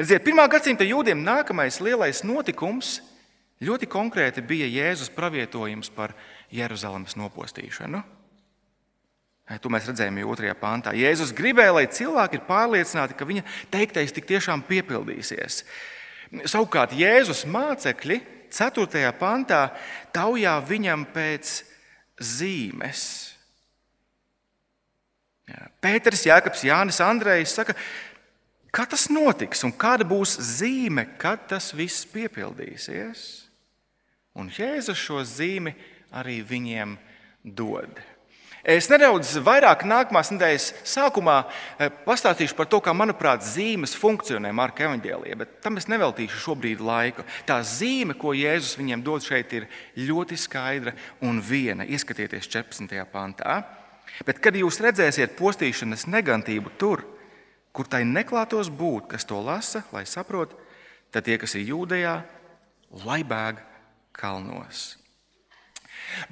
Redziet, 0.00 0.24
pirmā 0.26 0.48
gadsimta 0.50 0.86
jūdiem 0.86 1.22
nākamais 1.24 1.78
lielais 1.80 2.24
notikums 2.26 2.98
ļoti 3.62 3.88
konkrēti 3.88 4.44
bija 4.44 4.68
Jēzus 4.68 5.12
pravietojums 5.14 5.90
par 5.94 6.14
Jeruzalemes 6.52 7.16
nopostīšanu. 7.16 8.02
To 9.62 9.70
mēs 9.70 9.86
redzējām 9.86 10.16
jau 10.18 10.30
otrajā 10.34 10.56
pāntā. 10.58 10.92
Jēzus 10.98 11.30
gribēja, 11.36 11.76
lai 11.76 11.84
cilvēki 11.86 12.40
ir 12.40 12.48
pārliecināti, 12.48 13.14
ka 13.14 13.28
viņa 13.28 13.44
teiktais 13.70 14.14
tik 14.14 14.26
tiešām 14.26 14.64
piepildīsies. 14.66 15.62
Savukārt 16.50 16.96
Jēzus 16.98 17.44
mācekļi 17.46 18.18
4. 18.50 19.12
pantā 19.20 19.68
taujā 20.14 20.56
viņam 20.66 21.06
pēc 21.14 21.60
zīmes. 22.18 23.04
Pēters, 25.82 26.24
Jēkabs, 26.26 26.64
Jānis, 26.66 26.98
Andrejs 27.04 27.54
saka, 27.54 27.76
kā 28.74 28.86
tas 28.90 29.06
notiks 29.12 29.62
un 29.66 29.74
kāda 29.78 30.06
būs 30.08 30.34
zīme, 30.58 31.06
kad 31.20 31.46
tas 31.50 31.70
viss 31.76 32.06
piepildīsies. 32.10 33.22
Un 34.36 34.50
Jēzus 34.52 34.98
šo 35.00 35.22
zīmi 35.24 35.72
arī 36.16 36.40
viņiem 36.44 36.96
dod. 37.56 38.02
Es 38.66 38.88
nedaudz 38.90 39.36
vairāk 39.46 39.84
nākamās 39.86 40.32
nedēļas 40.34 40.64
sākumā 40.90 41.36
eh, 41.46 41.86
pastāstīšu 42.02 42.56
par 42.58 42.66
to, 42.66 42.80
kā, 42.82 42.90
manuprāt, 42.90 43.44
zīmes 43.46 43.94
funkcionē 43.94 44.50
Marka 44.50 44.88
evanģēlijā, 44.88 45.38
bet 45.38 45.52
tam 45.62 45.78
es 45.78 45.86
neveltīšu 45.86 46.40
šobrīd 46.42 46.82
laiku. 46.82 47.22
Tā 47.46 47.60
zīme, 47.62 48.16
ko 48.18 48.34
Jēzus 48.34 48.74
viņiem 48.80 49.06
dod 49.06 49.22
šeit, 49.22 49.54
ir 49.54 49.68
ļoti 50.08 50.40
skaidra 50.42 50.96
un 51.22 51.38
viena. 51.38 51.86
Ieskatieties 51.86 52.50
14. 52.50 52.98
pantā. 53.12 53.60
Bet, 54.26 54.40
kad 54.40 54.56
jūs 54.56 54.80
redzēsiet 54.80 55.36
postīšanas 55.38 56.06
negantību 56.08 56.72
tur, 56.80 57.04
kur 57.76 57.88
tai 57.90 58.04
neklātos 58.08 58.70
būt, 58.72 59.10
kas 59.12 59.28
to 59.28 59.40
lasa, 59.44 59.84
lai 59.92 60.06
saprotu, 60.08 60.56
tad 61.12 61.26
tie, 61.26 61.36
kas 61.40 61.56
ir 61.58 61.68
jūdejā, 61.68 62.16
lai 63.04 63.20
bēg 63.26 63.60
kalnos. 64.16 64.96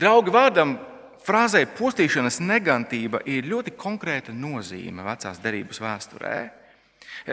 Draugi 0.00 0.32
vārdam 0.32 0.78
frāzē 1.24 1.64
postīšanas 1.76 2.40
negantība 2.44 3.22
ir 3.28 3.48
ļoti 3.48 3.74
konkrēta 3.76 4.32
nozīme 4.32 5.04
vecās 5.04 5.40
derības 5.42 5.80
vēsturē. 5.82 6.36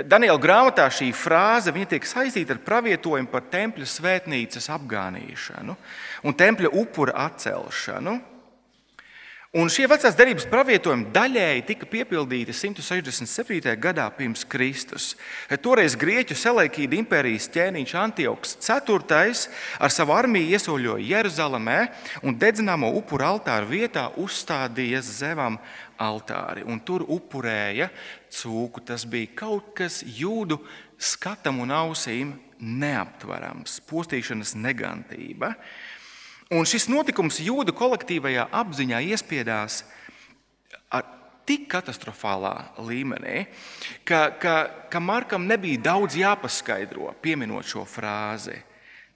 Daniela 0.08 0.40
grāmatā 0.40 0.86
šī 0.94 1.10
frāze 1.16 1.74
tiek 1.74 2.06
saistīta 2.08 2.56
ar 2.56 2.62
pravietojumu 2.64 3.28
par 3.32 3.48
tempļa 3.52 3.88
svētnīcas 3.88 4.70
apgānīšanu 4.72 5.76
un 6.24 6.38
tempļa 6.38 6.72
upura 6.80 7.16
atcelšanu. 7.26 8.20
Un 9.52 9.68
šie 9.68 9.84
vecās 9.84 10.16
derības 10.16 10.46
pravietojumi 10.48 11.10
daļēji 11.12 11.64
tika 11.68 11.88
piepildīti 11.92 12.54
167. 12.56 13.74
gadā 13.84 14.06
pirms 14.16 14.46
Kristus. 14.48 15.10
Toreiz 15.60 15.98
Grieķu 16.00 16.38
Selekīda 16.40 16.96
impērijas 16.96 17.50
ķēniņš 17.52 17.96
Antioks 18.00 18.56
IV 18.64 19.10
ar 19.12 19.92
savu 19.92 20.16
armiju 20.16 20.56
iesaļoja 20.56 21.04
Jeruzalemē 21.04 21.78
un 22.24 22.40
dedzināmo 22.40 22.94
upuru 22.96 23.28
altāru 23.28 23.68
vietā 23.74 24.06
uzstādīja 24.24 25.04
zevam 25.04 25.60
altāri. 26.00 26.64
Un 26.64 26.80
tur 26.80 27.04
upurēja 27.04 27.92
cūku. 28.32 28.88
Tas 28.88 29.04
bija 29.04 29.36
kaut 29.44 29.74
kas 29.76 30.00
jūdu 30.00 30.62
skatam 30.96 31.60
un 31.60 31.76
ausīm 31.76 32.38
neaptverams, 32.62 33.82
postīšanas 33.84 34.56
negantība. 34.56 35.58
Un 36.52 36.68
šis 36.68 36.90
notikums 36.92 37.40
jūdu 37.40 37.72
kolektīvajā 37.72 38.50
apziņā 38.52 39.00
iespiedās 39.14 39.86
ar 40.92 41.06
tik 41.48 41.70
katastrofālā 41.72 42.56
līmenī, 42.84 43.46
ka, 44.04 44.26
ka, 44.36 44.56
ka 44.92 45.00
Markam 45.00 45.48
nebija 45.48 45.80
daudz 45.92 46.18
jāpaskaidro, 46.20 47.14
pieminot 47.24 47.68
šo 47.68 47.86
frāzi. 47.88 48.58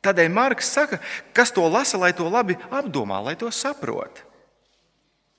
Tādēļ 0.05 0.31
Marks 0.31 0.71
saka, 0.71 1.01
kas 1.35 1.51
to 1.51 1.65
lasa, 1.67 1.99
lai 1.99 2.13
to 2.15 2.29
labi 2.29 2.55
apdomā, 2.69 3.19
lai 3.25 3.35
to 3.39 3.51
saprotu. 3.51 4.23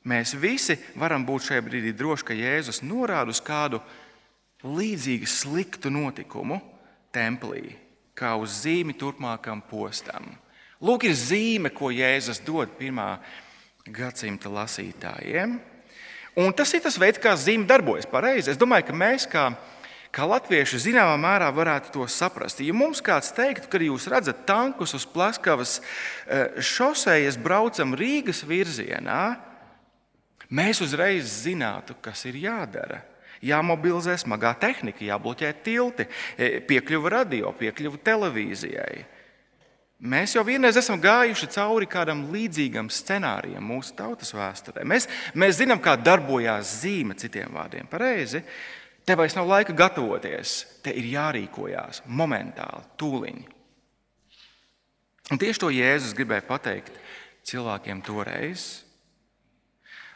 Mēs 0.06 0.36
visi 0.38 0.76
varam 1.00 1.24
būt 1.26 1.48
šajā 1.48 1.62
brīdī 1.66 1.90
droši, 1.96 2.26
ka 2.28 2.34
Jēzus 2.36 2.84
norāda 2.84 3.32
uz 3.32 3.40
kādu 3.42 3.80
līdzīgu 4.62 5.26
sliktu 5.26 5.90
notikumu 5.90 6.60
templī, 7.14 7.72
kā 8.14 8.36
uz 8.38 8.60
zīmi 8.62 8.94
turpmākam 8.98 9.64
postam. 9.66 10.36
Lūk, 10.84 11.06
ir 11.08 11.14
zīme, 11.16 11.70
ko 11.72 11.88
Jēzus 11.88 12.42
dod 12.44 12.74
pirmā 12.76 13.16
gadsimta 13.88 14.50
lasītājiem. 14.52 15.56
Un 16.36 16.52
tas 16.52 16.74
ir 16.76 16.82
tas 16.84 16.98
veids, 17.00 17.20
kā 17.22 17.32
zīme 17.40 17.64
darbojas 17.64 18.04
pareizi. 18.10 18.50
Es 18.52 18.60
domāju, 18.60 18.90
ka 18.90 18.96
mēs, 18.96 19.24
kā, 19.30 19.46
kā 20.12 20.26
latvieši, 20.28 20.82
zināmā 20.90 21.14
mērā 21.22 21.48
varētu 21.56 21.94
to 21.94 22.04
saprast. 22.12 22.60
Ja 22.60 22.76
mums 22.76 23.00
kāds 23.00 23.32
teiktu, 23.32 23.70
ka 23.72 23.80
jūs 23.80 24.10
redzat 24.12 24.44
tankus 24.44 24.92
uz 24.98 25.08
Plaskavas 25.08 25.78
eh, 25.80 26.60
šosejas, 26.60 27.40
braucam 27.40 27.96
Rīgas 27.96 28.44
virzienā, 28.44 29.38
mēs 30.52 30.84
uzreiz 30.84 31.32
zinātu, 31.46 31.96
kas 32.04 32.28
ir 32.28 32.36
jādara. 32.44 33.00
Jāmobilizē 33.40 34.18
smagā 34.20 34.52
tehnika, 34.60 35.08
jābloķē 35.08 35.56
tilti, 35.64 36.04
eh, 36.36 36.60
piekļuva 36.68 37.16
radio, 37.16 37.56
piekļuva 37.56 38.04
televīzijai. 38.04 39.15
Mēs 39.96 40.34
jau 40.36 40.42
vienreiz 40.44 40.76
esam 40.76 41.00
gājuši 41.00 41.48
cauri 41.54 41.86
kādam 41.88 42.26
līdzīgam 42.28 42.90
scenārijam 42.92 43.64
mūsu 43.64 43.94
tautas 43.96 44.34
vēsturē. 44.36 44.84
Mēs, 44.84 45.08
mēs 45.32 45.56
zinām, 45.56 45.80
kā 45.80 45.94
darbojās 45.96 46.82
zīme, 46.82 47.16
citiem 47.16 47.56
vārdiem. 47.56 47.88
Pareizi. 47.88 48.42
Te 49.06 49.14
vairs 49.16 49.36
nav 49.38 49.46
laika 49.48 49.72
gatavoties, 49.72 50.64
te 50.82 50.90
ir 50.90 51.06
jārīkojās 51.12 52.02
momentāli, 52.10 52.82
tūliņi. 52.98 53.44
Un 55.30 55.40
tieši 55.40 55.62
to 55.62 55.70
Jēzus 55.72 56.14
gribēja 56.18 56.44
pateikt 56.46 56.98
cilvēkiem 57.46 58.02
toreiz. 58.04 58.66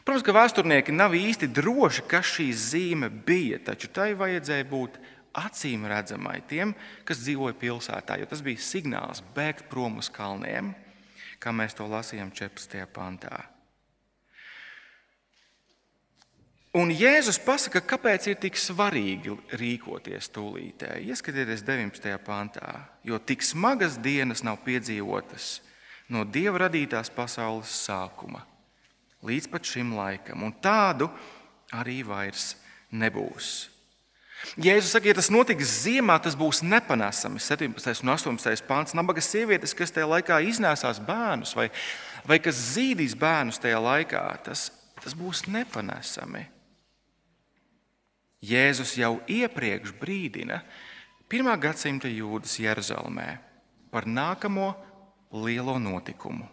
Protams, 0.03 0.25
ka 0.27 0.35
vēsturnieki 0.35 0.93
nav 0.93 1.15
īsti 1.15 1.49
droši, 1.55 2.05
kas 2.11 2.35
šī 2.35 2.47
zīme 2.57 3.09
bija, 3.09 3.61
taču 3.71 3.89
tai 3.95 4.11
vajadzēja 4.19 4.67
būt 4.69 4.99
acīm 5.37 5.85
redzamai 5.89 6.41
tiem, 6.47 6.73
kas 7.07 7.23
dzīvoja 7.23 7.55
pilsētā, 7.59 8.19
jo 8.19 8.27
tas 8.29 8.43
bija 8.45 8.61
signāls 8.61 9.23
bēgt 9.35 9.69
prom 9.71 9.99
uz 10.01 10.09
kalniem, 10.11 10.73
kā 11.41 11.53
mēs 11.55 11.77
to 11.77 11.87
lasījām 11.89 12.33
14. 12.35 12.85
pantā. 12.93 13.45
Un 16.79 16.87
Jēzus 16.95 17.35
pasaka, 17.43 17.81
kāpēc 17.83 18.29
ir 18.31 18.37
tik 18.39 18.55
svarīgi 18.55 19.33
rīkoties 19.59 20.29
tūlītē. 20.31 20.93
Ieskatieties 21.03 21.65
19. 21.67 22.13
pantā, 22.23 22.85
jo 23.03 23.19
tik 23.19 23.43
smagas 23.43 23.97
dienas 23.99 24.45
nav 24.47 24.61
piedzīvotas 24.63 25.57
no 26.11 26.23
Dieva 26.23 26.67
radītās 26.67 27.11
pasaules 27.11 27.73
sākuma 27.87 28.45
līdz 29.27 29.49
pat 29.51 29.67
šim 29.67 29.93
laikam, 29.95 30.45
un 30.47 30.55
tādu 30.63 31.09
arī 31.77 32.01
vairs 32.05 32.55
nebūs. 32.91 33.69
Jēzus 34.61 34.91
saka, 34.91 35.07
ja 35.07 35.15
tas 35.15 35.29
notiks 35.31 35.69
ziemā, 35.85 36.17
tas 36.23 36.35
būs 36.37 36.61
nepanesami. 36.65 37.39
17. 37.39 38.03
un 38.03 38.13
18. 38.13 38.65
pāns. 38.67 38.95
Nabaga 38.97 39.23
sievietes, 39.23 39.75
kas 39.77 39.93
tajā 39.95 40.09
laikā 40.09 40.41
iznēsās 40.49 40.99
bērnus 41.05 41.55
vai, 41.55 41.69
vai 42.27 42.39
kas 42.43 42.59
zīdīs 42.73 43.15
bērnus 43.19 43.61
tajā 43.61 43.79
laikā, 43.81 44.23
tas, 44.47 44.69
tas 45.01 45.15
būs 45.17 45.45
nepanesami. 45.47 46.47
Jēzus 48.41 48.95
jau 48.97 49.19
iepriekš 49.29 49.93
brīdina 50.01 50.63
pirmā 51.29 51.53
gadsimta 51.61 52.09
jūdas 52.09 52.57
Jeruzalemē 52.59 53.27
par 53.93 54.07
nākamo 54.09 54.73
lielo 55.45 55.77
notikumu. 55.79 56.47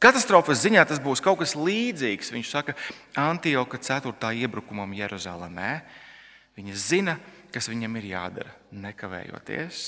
Katastrofas 0.00 0.60
ziņā 0.64 0.82
tas 0.88 1.00
būs 1.00 1.22
kaut 1.24 1.40
kas 1.40 1.54
līdzīgs. 1.56 2.32
Viņš 2.34 2.50
saka, 2.50 2.74
Antioka 3.16 3.78
4. 3.80 4.12
iebrukumam 4.42 4.92
Jeruzalemē. 4.96 5.70
Viņa 6.56 6.76
zina, 6.80 7.18
kas 7.52 7.68
viņam 7.68 7.98
ir 8.00 8.10
jādara, 8.14 8.52
nekavējoties. 8.72 9.80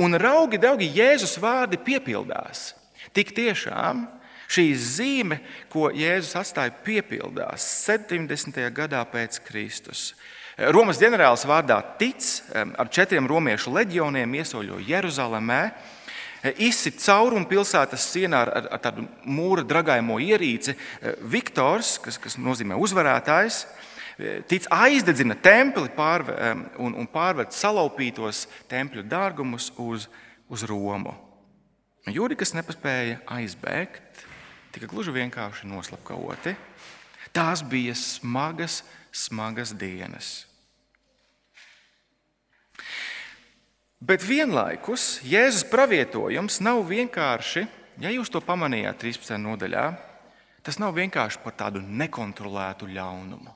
Un 0.00 0.16
raugi, 0.20 0.60
draugi, 0.60 0.90
Jēzus 0.92 1.38
vārdi 1.40 1.78
piepildās. 1.80 2.74
Tik 3.16 3.32
tiešām 3.36 4.04
šī 4.52 4.66
zīme, 4.76 5.40
ko 5.72 5.88
Jēzus 5.94 6.36
atstāja, 6.40 6.74
piepildās 6.84 7.64
70. 7.86 8.60
gadā 8.76 9.00
pēc 9.08 9.40
Kristus. 9.46 10.10
Romas 10.72 11.00
ģenerālis 11.00 11.44
vārdā 11.48 11.76
Tic 12.00 12.24
ar 12.52 12.88
četriem 12.92 13.26
romiešu 13.28 13.74
leģioniem 13.76 14.38
iesaļo 14.38 14.78
Jeruzalemē, 14.84 15.62
izsit 16.62 17.00
caurumu 17.02 17.48
pilsētas 17.50 18.06
sienā 18.12 18.44
ar, 18.46 18.52
ar, 18.60 18.68
ar 18.76 18.84
tādu 18.84 19.04
mūra 19.24 19.64
dragājumu 19.66 20.20
ierīci. 20.28 20.76
Viktors, 21.28 21.96
kas, 22.04 22.20
kas 22.22 22.38
nozīmē 22.40 22.78
uzvarētājs, 22.80 23.64
tic 24.48 24.66
aizdedzina 24.72 25.36
templi 25.36 25.90
pārve, 25.92 26.34
un, 26.80 26.96
un 26.96 27.08
pārved 27.10 27.52
salaupītos 27.52 28.46
tempļu 28.70 29.04
dārgumus 29.08 29.70
uz, 29.76 30.08
uz 30.48 30.64
Romu. 30.68 31.12
Jūri, 32.06 32.38
kas 32.38 32.54
nepaspēja 32.56 33.18
aizbēgt, 33.36 34.22
tika 34.72 34.88
gluži 34.88 35.12
vienkārši 35.16 35.68
noslapkavoti. 35.68 36.54
Tās 37.34 37.60
bija 37.66 37.96
smagas, 37.98 38.80
smagas 39.12 39.74
dienas. 39.76 40.46
Bet 44.06 44.22
vienlaikus 44.22 45.18
Jēzus 45.26 45.66
pravietojums 45.68 46.60
nav 46.62 46.82
vienkārši, 46.88 47.64
ja 48.00 48.12
jūs 48.12 48.30
to 48.32 48.40
pamanījāt 48.44 49.00
13. 49.02 49.36
nodaļā, 49.42 49.86
tas 50.62 50.78
nav 50.80 50.94
vienkārši 50.96 51.42
par 51.42 51.56
tādu 51.58 51.82
nekontrolētu 51.82 52.88
ļaunumu 52.92 53.55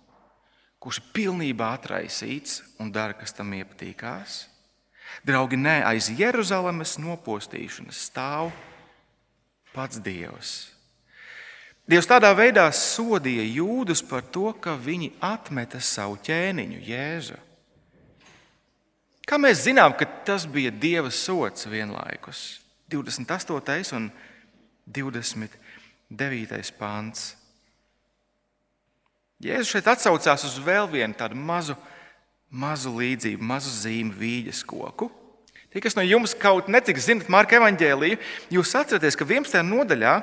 kurš 0.81 1.01
ir 1.03 1.11
pilnībā 1.15 1.75
atraisīts 1.77 2.63
un 2.81 2.91
dara, 2.93 3.15
kas 3.15 3.37
tam 3.37 3.53
iepatīkās. 3.59 4.47
Draugi, 5.27 5.59
nē, 5.61 5.81
aiz 5.85 6.09
Jeruzalemes 6.17 6.97
nopostīšanas 7.03 8.05
stāv 8.09 8.53
pats 9.75 10.01
Dievs. 10.03 10.71
Dievs 11.91 12.07
tādā 12.07 12.31
veidā 12.39 12.69
sodīja 12.71 13.43
jūdus 13.59 14.03
par 14.07 14.23
to, 14.23 14.53
ka 14.55 14.77
viņi 14.79 15.11
atmeta 15.27 15.81
savu 15.83 16.21
ķēniņu, 16.23 16.79
Jēzu. 16.87 17.39
Kā 19.27 19.39
mēs 19.39 19.65
zinām, 19.67 19.97
ka 19.99 20.07
tas 20.27 20.47
bija 20.47 20.71
Dieva 20.71 21.11
sots 21.11 21.67
vienlaikus? 21.71 22.61
28. 22.91 23.95
un 23.99 24.09
29. 24.87 26.73
pāns. 26.79 27.35
Jēzus 29.41 29.73
šeit 29.73 29.87
atsaucās 29.89 30.45
uz 30.45 30.59
vēl 30.61 30.85
vienu 30.91 31.17
tādu 31.17 31.39
mazu, 31.39 31.77
mazu 32.53 32.93
līdzību, 32.93 33.41
mazu 33.41 33.73
zīmi 33.73 34.13
vīģes 34.13 34.61
koku. 34.69 35.09
Tie, 35.71 35.81
kas 35.81 35.95
no 35.97 36.05
jums 36.05 36.35
kaut 36.37 36.69
necik 36.69 36.99
zinat 37.01 37.31
Marka 37.31 37.57
evaņģēliju, 37.57 38.19
jūs 38.53 38.75
atceraties, 38.77 39.17
ka 39.17 39.25
11. 39.25 39.63
nodaļā 39.65 40.15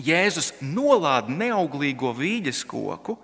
Jēzus 0.00 0.54
nolāda 0.64 1.30
neauglīgo 1.30 2.14
vīģes 2.16 2.64
koku, 2.66 3.18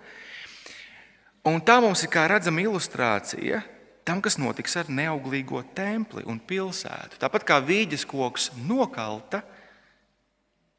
un 1.49 1.63
tā 1.65 1.79
mums 1.81 2.05
ir 2.05 2.13
kā 2.13 2.27
redzama 2.29 2.61
ilustrācija 2.63 3.63
tam, 4.05 4.21
kas 4.25 4.39
notiks 4.41 4.77
ar 4.79 4.91
neauglīgo 4.93 5.65
templi 5.77 6.23
un 6.29 6.39
pilsētu. 6.39 7.19
Tāpat 7.21 7.49
kā 7.49 7.59
vīģes 7.65 8.07
koks 8.09 8.53
nokalta, 8.69 9.43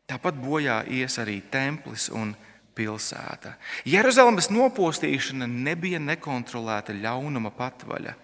tāpat 0.09 0.37
bojā 0.39 0.83
ies 0.87 1.19
arī 1.21 1.41
templis 1.51 2.07
un 2.13 2.31
pilsēta. 2.31 2.48
Jeruzalemes 3.87 4.49
nopostīšana 4.53 5.47
nebija 5.49 5.99
nekontrolēta 6.03 6.95
ļaunuma 6.95 7.51
patvaļa. 7.55 8.15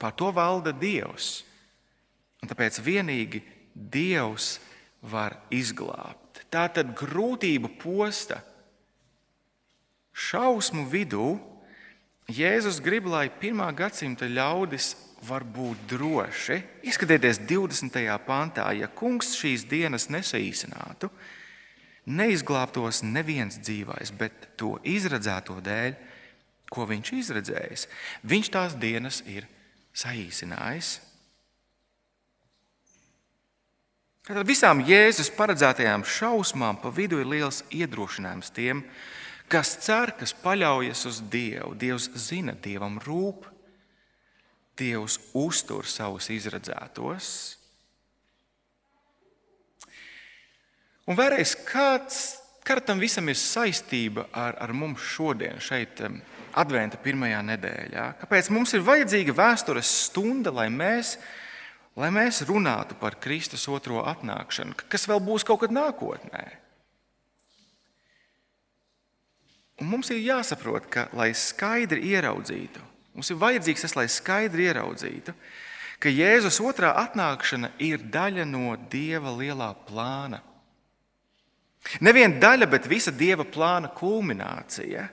Pār 0.00 0.16
to 0.16 0.30
valda 0.32 0.72
Dievs. 0.72 1.42
Un 2.40 2.48
tāpēc 2.50 2.80
vienīgi 2.82 3.42
Dievs 3.74 4.58
var 5.02 5.36
izglābt. 5.52 6.42
Tā 6.50 6.66
tad 6.72 6.94
grūtību 6.98 7.74
posta 7.80 8.40
šausmu 10.16 10.88
vidū 10.90 11.36
Jēzus 12.30 12.78
grib, 12.78 13.08
lai 13.10 13.26
pirmā 13.26 13.66
gadsimta 13.74 14.28
ļaudis 14.30 14.92
var 15.26 15.42
būt 15.42 15.80
droši. 15.90 16.60
Ieskatieties 16.86 17.40
20. 17.42 17.96
pantā, 18.26 18.68
ja 18.76 18.86
kungs 18.86 19.32
šīs 19.38 19.64
dienas 19.68 20.06
nesaīsinātu, 20.12 21.10
neizglābtos 22.10 23.02
neviens 23.06 23.60
dzīvais, 23.62 24.12
bet 24.18 24.50
to 24.60 24.76
izredzēto 24.86 25.60
dēļ, 25.64 25.94
ko 26.70 26.86
viņš 26.86 27.12
izredzējis, 27.18 27.86
viņš 28.30 28.50
tās 28.54 28.76
dienas 28.78 29.22
ir 29.26 29.46
saīsinājis. 29.96 30.98
Tad 34.30 34.46
visām 34.46 34.84
Jēzus 34.86 35.32
paredzētajām 35.34 36.04
šausmām 36.06 36.76
pa 36.78 36.92
vidu 36.94 37.18
ir 37.18 37.26
liels 37.26 37.64
iedrošinājums 37.74 38.52
tiem, 38.54 38.84
kas 39.50 39.72
cer, 39.82 40.12
kas 40.14 40.34
paļaujas 40.38 41.06
uz 41.10 41.22
Dievu. 41.32 41.72
Dievs 41.74 42.06
zina, 42.14 42.54
Dievam 42.54 43.00
rūp, 43.02 43.48
Dievs 44.78 45.18
uztur 45.34 45.88
savus 45.88 46.30
izredzētos. 46.30 47.59
Un 51.10 51.18
vēlreiz, 51.18 51.56
kāds, 51.66 52.18
kāda 52.62 52.84
tam 52.92 53.00
visam 53.02 53.26
ir 53.32 53.38
saistība 53.38 54.28
ar, 54.30 54.54
ar 54.62 54.70
mums 54.76 55.02
šodien, 55.02 55.58
šeit, 55.58 55.98
Adventa 56.50 56.98
pirmajā 56.98 57.40
nedēļā? 57.46 58.04
Kāpēc 58.22 58.48
mums 58.50 58.72
ir 58.74 58.82
vajadzīga 58.86 59.34
vēstures 59.38 59.90
stunda, 60.06 60.50
lai 60.54 60.66
mēs, 60.70 61.16
lai 61.98 62.08
mēs 62.14 62.42
runātu 62.46 62.96
par 62.98 63.18
Kristus 63.22 63.68
otro 63.70 64.02
atnākšanu, 64.02 64.74
kas 64.90 65.06
vēl 65.06 65.22
būs 65.22 65.46
kaut 65.46 65.62
kad 65.62 65.74
nākotnē? 65.74 66.42
Un 69.80 69.88
mums 69.94 70.10
ir 70.10 70.18
jāsaprot, 70.20 70.90
ka, 70.90 71.06
lai 71.16 71.30
skaidri 71.38 72.02
ieraudzītu, 72.10 72.82
mums 73.14 73.30
ir 73.30 73.38
vajadzīgs 73.40 73.86
tas, 73.86 73.96
lai 73.96 74.08
skaidri 74.10 74.66
ieraudzītu, 74.68 75.34
ka 76.02 76.10
Jēzus 76.10 76.58
otrā 76.66 76.92
atnākšana 77.06 77.76
ir 77.78 78.02
daļa 78.10 78.46
no 78.50 78.74
Dieva 78.90 79.32
lielā 79.38 79.70
plāna. 79.86 80.42
Neviena 82.04 82.38
daļa, 82.42 82.68
bet 82.70 82.88
visa 82.90 83.12
Dieva 83.12 83.46
plāna 83.48 83.90
kulminācija. 83.96 85.06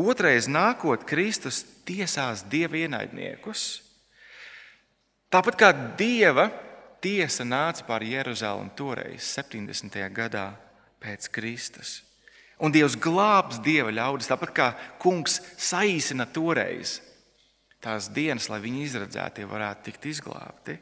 Otrais 0.00 0.48
nākot, 0.48 1.04
Kristus 1.06 1.62
tiesās 1.86 2.42
Dieva 2.50 2.78
ienaidniekus. 2.80 3.82
Tāpat 5.30 5.58
kā 5.60 5.70
Dieva 5.98 6.48
tiesa 7.04 7.44
nāca 7.46 7.84
pār 7.86 8.04
Jeruzalem 8.04 8.70
toreiz, 8.76 9.28
70. 9.36 10.00
gadā 10.14 10.50
pēc 11.00 11.28
Kristus. 11.32 12.00
Un 12.60 12.72
Dievs 12.74 12.96
glābs 13.00 13.60
dieva 13.64 13.92
ļaudis, 13.94 14.28
tāpat 14.28 14.50
kā 14.52 14.66
kungs 15.00 15.38
saīsina 15.56 16.26
toreiz 16.28 16.98
tās 17.80 18.10
dienas, 18.12 18.50
lai 18.52 18.60
viņi 18.60 18.84
izredzētie 18.84 19.46
varētu 19.48 19.86
tikt 19.88 20.08
izglābti. 20.10 20.76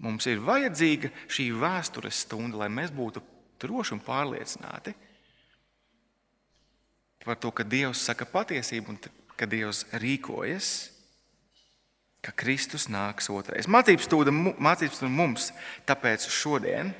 Mums 0.00 0.26
ir 0.30 0.40
vajadzīga 0.44 1.10
šī 1.28 1.50
vēstures 1.60 2.22
stunda, 2.24 2.62
lai 2.62 2.70
mēs 2.72 2.92
būtu 2.94 3.22
droši 3.60 3.96
un 3.96 4.04
pārliecināti 4.04 4.94
par 7.20 7.36
to, 7.36 7.50
ka 7.52 7.66
Dievs 7.68 8.00
saka 8.00 8.24
patiesību 8.24 8.94
un 8.94 8.98
ka 9.36 9.44
Dievs 9.44 9.82
rīkojas, 10.00 10.70
ka 12.24 12.32
Kristus 12.32 12.88
nāks 12.88 13.28
otrais. 13.28 13.68
Mācības 13.68 14.08
stunda 14.08 15.12
mums 15.12 15.50
tāpēc 15.88 16.24
šodien 16.32 16.94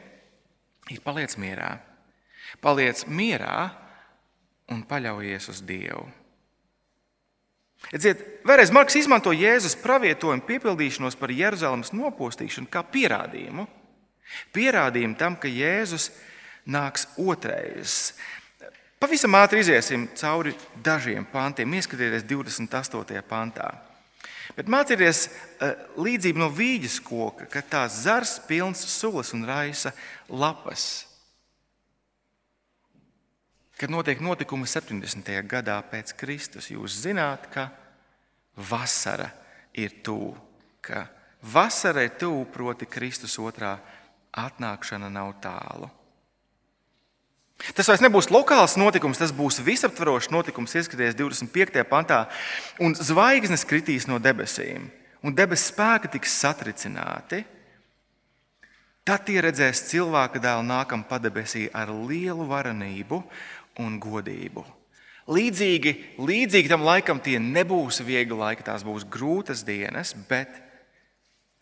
ir 0.93 1.01
paliec 1.05 1.39
mierā 1.41 1.79
Paliec 2.59 3.05
mierā 3.07 3.71
un 4.71 4.83
paļaujies 4.89 5.47
uz 5.53 5.61
Dievu. 5.63 6.03
Redziet, 7.89 8.21
vēlreiz 8.47 8.71
Marks 8.75 8.99
izmanto 9.01 9.33
Jēzus 9.35 9.75
pravietojumu 9.81 10.45
piepildīšanos 10.47 11.17
par 11.19 11.33
Jeruzalemes 11.35 11.95
nopostīšanu 11.97 12.69
kā 12.71 12.85
pierādījumu. 12.87 13.67
Pierādījumu 14.55 15.19
tam, 15.19 15.39
ka 15.41 15.51
Jēzus 15.51 16.11
nāks 16.71 17.09
otrais. 17.19 18.13
Pavisam 19.01 19.35
ātri 19.41 19.65
iesim 19.65 20.07
cauri 20.15 20.53
dažiem 20.85 21.25
pantiem. 21.33 21.73
Ieskatieties 21.81 22.27
28. 22.29 23.23
pantā. 23.27 23.73
Bet 24.55 24.69
mācieties 24.71 25.27
eh, 25.27 25.77
līdzību 25.97 26.43
no 26.43 26.51
vīģes 26.53 27.01
koka, 27.07 27.49
kad 27.51 27.71
tās 27.71 28.03
zars 28.05 28.37
pilns 28.47 28.85
sulas 28.93 29.33
un 29.35 29.47
raisa 29.49 29.95
lapas 30.29 31.10
kad 33.81 33.91
notiek 33.91 34.21
notikumi 34.21 34.69
70. 34.69 35.31
gadā 35.49 35.79
pēc 35.89 36.13
Kristus, 36.21 36.67
jūs 36.69 36.99
zināt, 37.01 37.47
ka 37.49 37.71
vasara 38.69 39.31
ir 39.73 39.95
tuvu. 40.05 40.35
Ka 40.85 41.07
vasara 41.41 42.05
ir 42.05 42.13
tuvu, 42.21 42.45
proti, 42.53 42.85
Kristus 42.85 43.39
otrā 43.41 43.79
atnākšana 44.37 45.09
nav 45.09 45.33
tālu. 45.41 45.89
Tas 47.77 47.89
vairs 47.89 48.05
nebūs 48.05 48.29
lokāls 48.33 48.77
notikums, 48.81 49.21
tas 49.21 49.33
būs 49.37 49.63
visaptvarošs 49.65 50.29
notikums, 50.33 50.77
ieskaties 50.77 51.17
25. 51.17 51.81
pantā, 51.89 52.27
un 52.81 52.93
zvaigznes 52.97 53.65
kritīs 53.69 54.05
no 54.09 54.21
debesīm, 54.21 54.91
un 55.25 55.37
debesu 55.37 55.71
spēki 55.73 56.13
tiks 56.19 56.37
satricināti. 56.41 57.41
Tad 59.05 59.25
tie 59.27 59.41
redzēs 59.41 59.87
cilvēka 59.89 60.41
dēlu 60.41 60.65
nākam 60.69 61.01
padebesī 61.09 61.65
ar 61.73 61.89
lielu 61.89 62.45
varenību, 62.49 63.23
un 63.79 64.01
godību. 64.03 64.65
Līdzīgi, 65.31 65.95
līdzīgi 66.19 66.71
tam 66.73 66.83
laikam 66.83 67.21
tie 67.23 67.39
nebūs 67.39 68.01
viegli 68.03 68.35
laiki, 68.35 68.67
tās 68.67 68.83
būs 68.83 69.07
grūtas 69.07 69.63
dienas, 69.67 70.15
bet 70.29 70.51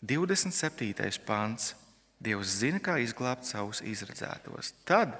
27. 0.01 0.95
pāns 1.27 1.75
Dievs 2.19 2.57
zina, 2.59 2.81
kā 2.83 2.97
izglābt 2.99 3.47
savus 3.47 3.79
izredzētos. 3.85 4.73
Tad 4.83 5.13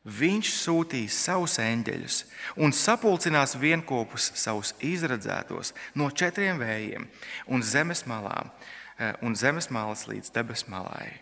Viņš 0.00 0.50
sūtīs 0.56 1.12
savus 1.12 1.58
eņģeļus 1.60 2.22
un 2.64 2.72
sapulcinās 2.72 3.52
vienopus 3.60 4.30
savus 4.40 4.72
izredzētos 4.80 5.74
no 5.92 6.08
četriem 6.08 6.56
vējiem 6.56 7.04
un 7.52 7.60
zemes 7.60 8.06
malām, 8.08 8.48
eh, 8.96 9.12
un 9.20 9.36
zemes 9.36 9.68
malas 9.68 10.06
līdz 10.08 10.32
debesu 10.32 10.70
malai. 10.72 11.20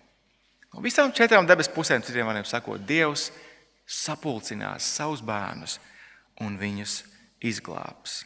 No 0.73 0.81
visām 0.81 1.11
četrām 1.11 1.47
debesu 1.47 1.75
pusēm, 1.75 2.05
citiem 2.05 2.27
vārdiem 2.27 2.47
sakot, 2.47 2.87
Dievs 2.87 3.33
sapulcinās 3.88 4.85
savus 4.98 5.24
bērnus 5.24 5.79
un 6.44 6.59
viņus 6.61 7.01
izglābs. 7.40 8.22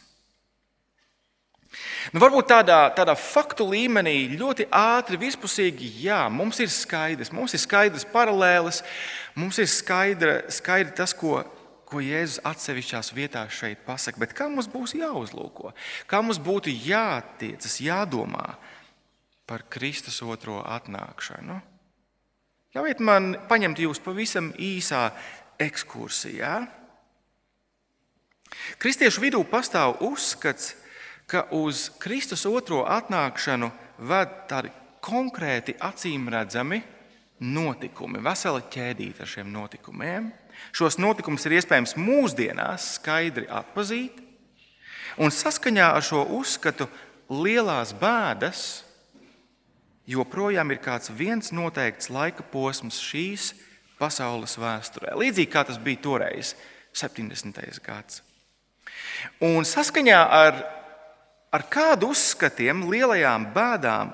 Nu, 2.13 2.21
varbūt 2.21 2.51
tādā, 2.51 2.77
tādā 2.93 3.15
faktu 3.17 3.65
līmenī 3.71 4.35
ļoti 4.35 4.67
ātri, 4.77 5.17
virspusīgi, 5.17 5.89
jā, 6.03 6.19
mums 6.29 6.59
ir 6.61 6.69
skaidrs, 6.69 7.31
mums 7.33 7.55
ir 7.57 7.63
skaidrs 7.63 8.05
paralēlis, 8.11 8.83
mums 9.39 9.57
ir 9.61 9.69
skaidra, 9.71 10.35
skaidra 10.53 10.93
tas, 10.99 11.15
ko, 11.17 11.39
ko 11.89 12.03
Jēzus 12.03 12.43
atsevišķās 12.45 13.09
vietās 13.17 13.57
šeit 13.57 13.81
pasaka. 13.87 14.21
Bet 14.21 14.35
kā 14.37 14.45
mums 14.51 14.69
būs 14.69 14.93
jāuzlūko? 14.99 15.73
Kā 16.09 16.21
mums 16.21 16.41
būtu 16.43 16.73
jātiecas, 16.73 17.79
jādomā 17.81 18.53
par 19.49 19.65
Kristus 19.73 20.21
otro 20.21 20.61
atnākšanu? 20.61 21.57
Ļaujiet 22.73 23.01
man 23.05 23.33
paņemt 23.49 23.81
jūs 23.81 23.99
pavisam 24.01 24.53
īsā 24.57 25.07
ekskursijā. 25.63 26.55
Kristiešu 28.81 29.23
vidū 29.23 29.41
pastāv 29.49 29.97
uzskats, 30.05 30.73
ka 31.27 31.47
uz 31.55 31.87
Kristus 32.01 32.45
otro 32.45 32.83
atnākšanu 32.85 33.71
ved 34.09 34.33
tādi 34.49 34.71
konkrēti 35.03 35.75
acīm 35.81 36.27
redzami 36.31 36.81
notikumi, 37.43 38.21
vesela 38.23 38.61
ķēdīte 38.71 39.23
ar 39.23 39.29
šiem 39.29 39.49
notikumiem. 39.51 40.29
Šos 40.75 40.99
notikumus 41.01 41.47
ir 41.47 41.57
iespējams 41.57 41.95
mūsdienās 41.97 42.93
skaidri 42.99 43.47
atpazīt, 43.51 44.21
un 45.17 45.33
saskaņā 45.33 45.89
ar 45.97 46.05
šo 46.05 46.23
uzskatu 46.37 46.87
lielās 47.33 47.93
bēdas 47.97 48.83
joprojām 50.09 50.71
ir 50.71 50.81
kāds 50.83 51.11
viens 51.15 51.51
noteikts 51.55 52.11
laika 52.13 52.45
posms 52.53 52.99
šīs 53.01 53.51
pasaules 54.03 54.59
vēsturē. 54.59 55.15
Līdzīgi 55.15 55.51
kā 55.55 55.63
tas 55.71 55.79
bija 55.79 56.03
toreiz, 56.03 56.53
70. 56.93 57.63
gads. 57.87 58.21
Un 59.41 59.63
saskaņā 59.65 60.21
ar 60.43 60.63
ar 61.53 61.65
kādu 61.69 62.09
uzskatiem, 62.13 62.87
lielajām 62.89 63.45
bēdām, 63.53 64.11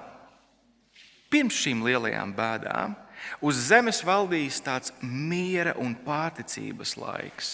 pirms 1.32 1.62
šīm 1.64 1.86
lielajām 1.88 2.34
bēdām, 2.36 2.98
uz 3.46 3.62
zemes 3.70 4.02
valdīs 4.04 4.60
tāds 4.66 4.92
miera 5.02 5.76
un 5.80 5.96
pārticības 6.04 6.98
laiks. 7.00 7.54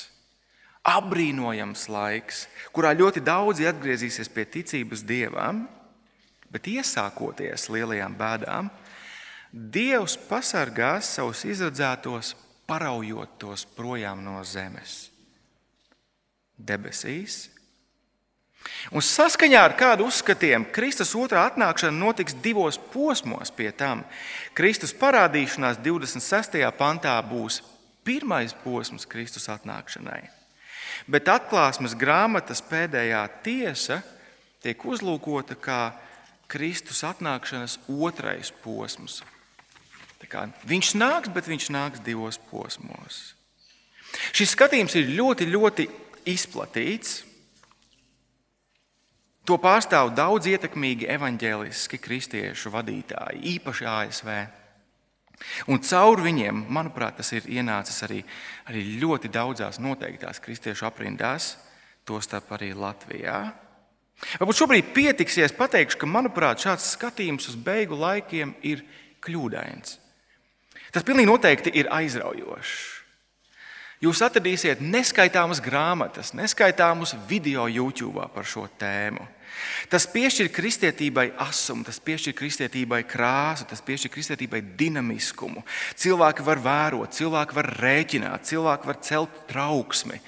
Abrīnojams 0.86 1.88
laiks, 1.90 2.46
kurā 2.74 2.94
ļoti 2.98 3.22
daudzi 3.26 3.66
atgriezīsies 3.70 4.30
pie 4.30 4.46
ticības 4.58 5.02
dievam, 5.06 5.64
bet 6.54 6.70
iesākoties 6.70 7.70
lielajām 7.74 8.14
bēdām, 8.18 8.70
Dievs 9.56 10.18
pasargās 10.28 11.14
savus 11.16 11.46
izredzētos, 11.48 12.34
paraujot 12.68 13.38
tos 13.40 13.62
projām 13.78 14.20
no 14.20 14.42
zemes. 14.44 15.06
Debesīs. 16.60 17.46
Un 18.92 19.00
saskaņā 19.06 19.62
ar 19.64 19.76
kādu 19.80 20.10
uzskatiem 20.10 20.66
Kristus 20.76 21.14
otrā 21.16 21.46
atnākšana 21.48 21.96
notiks 21.96 22.36
divos 22.44 22.76
posmos. 22.92 23.52
Pie 23.56 23.70
tam 23.72 24.02
Kristus 24.58 24.92
parādīšanās 24.92 25.80
26. 25.86 26.58
pantā 26.76 27.14
būs 27.24 27.62
pirmais 28.04 28.52
posms 28.64 29.08
Kristus 29.08 29.48
atnākšanai. 29.54 30.26
Bet 31.08 31.32
atklāsmes 31.32 31.96
grāmatas 31.96 32.60
pēdējā 32.66 33.24
tiesa 33.46 34.02
tiek 34.60 34.84
uzlūkota 34.84 35.56
kā 35.56 35.80
Kristus 36.52 37.06
atnākšanas 37.08 37.78
otrais 37.88 38.52
posms 38.66 39.22
Viņš 40.68 40.96
nāks, 41.00 41.32
bet 41.34 41.48
viņš 41.50 41.70
nāks 41.74 42.04
divos 42.06 42.40
posmos. 42.52 43.36
Šis 44.36 44.54
skatījums 44.56 44.96
ir 45.00 45.12
ļoti, 45.16 45.48
ļoti 45.52 45.88
izplatīts. 46.32 47.24
To 49.46 49.60
pārstāv 49.62 50.10
daudz 50.18 50.48
ietekmīgi 50.50 51.10
evaņģēliski 51.14 52.00
kristiešu 52.02 52.72
vadītāji, 52.74 53.44
īpaši 53.56 53.90
ASV. 53.92 54.32
Un 55.70 55.82
caur 55.84 56.24
viņiem, 56.24 56.64
manuprāt, 56.74 57.20
tas 57.20 57.30
ir 57.36 57.46
ienācis 57.52 58.00
arī, 58.08 58.22
arī 58.72 58.86
ļoti 59.04 59.30
daudzās 59.30 59.78
noteiktās 59.84 60.40
kristiešu 60.42 60.88
aprindās, 60.88 61.54
tostarp 62.08 62.56
arī 62.58 62.72
Latvijā. 62.74 63.40
Varbūt 64.40 64.62
šobrīd 64.62 64.92
pietiksies 64.96 65.54
pateikt, 65.54 65.98
ka, 66.00 66.08
manuprāt, 66.08 66.64
šāds 66.64 66.88
skatījums 66.96 67.50
uz 67.52 67.60
beigu 67.60 68.00
laikiem 68.00 68.56
ir 68.66 68.86
kļūdains. 69.26 70.00
Tas 70.96 71.04
pilnīgi 71.04 71.28
noteikti 71.28 71.74
ir 71.76 71.90
aizraujoši. 71.92 72.94
Jūs 74.04 74.22
atradīsiet 74.24 74.80
neskaitāmas 74.84 75.60
grāmatas, 75.64 76.34
neskaitāmus 76.36 77.16
video 77.28 77.66
YouTube 77.72 78.24
par 78.32 78.48
šo 78.48 78.68
tēmu. 78.80 79.24
Tas 79.92 80.04
piešķir 80.12 80.50
kristietībai 80.56 81.30
asumu, 81.42 81.86
tas 81.88 82.00
piešķir 82.04 82.36
kristietībai 82.36 83.02
krāsu, 83.08 83.68
tas 83.70 83.84
piešķir 83.84 84.12
kristietībai 84.12 84.62
dinamiskumu. 84.80 85.64
Cilvēki 86.00 86.46
var 86.48 86.64
vērot, 86.64 87.16
cilvēki 87.16 87.60
var 87.60 87.72
rēķināt, 87.80 88.48
cilvēki 88.52 88.92
var 88.92 89.00
celt 89.04 89.40
trauksmi. 89.52 90.20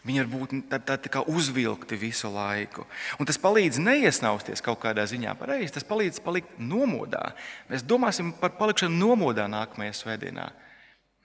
Viņi 0.00 0.22
var 0.22 0.28
būt 0.32 0.52
tādi 0.88 1.10
tā, 1.12 1.20
uzvilkti 1.28 1.98
visu 2.00 2.30
laiku. 2.32 2.86
Un 3.20 3.28
tas 3.28 3.36
palīdz 3.40 3.76
neiesnausties 3.84 4.62
kaut 4.64 4.80
kādā 4.80 5.04
ziņā 5.08 5.34
pareizi. 5.36 5.74
Tas 5.74 5.84
palīdz 5.84 6.22
palikt 6.24 6.56
nomodā. 6.56 7.34
Mēs 7.68 7.84
domāsim 7.84 8.32
par 8.40 8.54
palikšanu 8.56 8.96
nomodā 8.96 9.44
nākamajā 9.52 9.98
svētdienā 9.98 10.48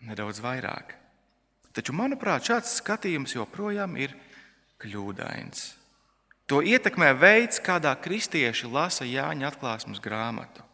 nedaudz 0.10 0.42
vairāk. 0.44 0.92
Taču, 1.76 1.96
manuprāt, 1.96 2.44
šāds 2.48 2.76
skatījums 2.82 3.38
joprojām 3.38 3.96
ir 4.00 4.12
kļūdains. 4.84 5.64
To 6.52 6.60
ietekmē 6.60 7.14
veids, 7.18 7.64
kādā 7.64 7.96
kristieši 7.96 8.68
lasa 8.70 9.08
Jāņa 9.08 9.50
atklāsmes 9.54 10.04
grāmatu. 10.04 10.68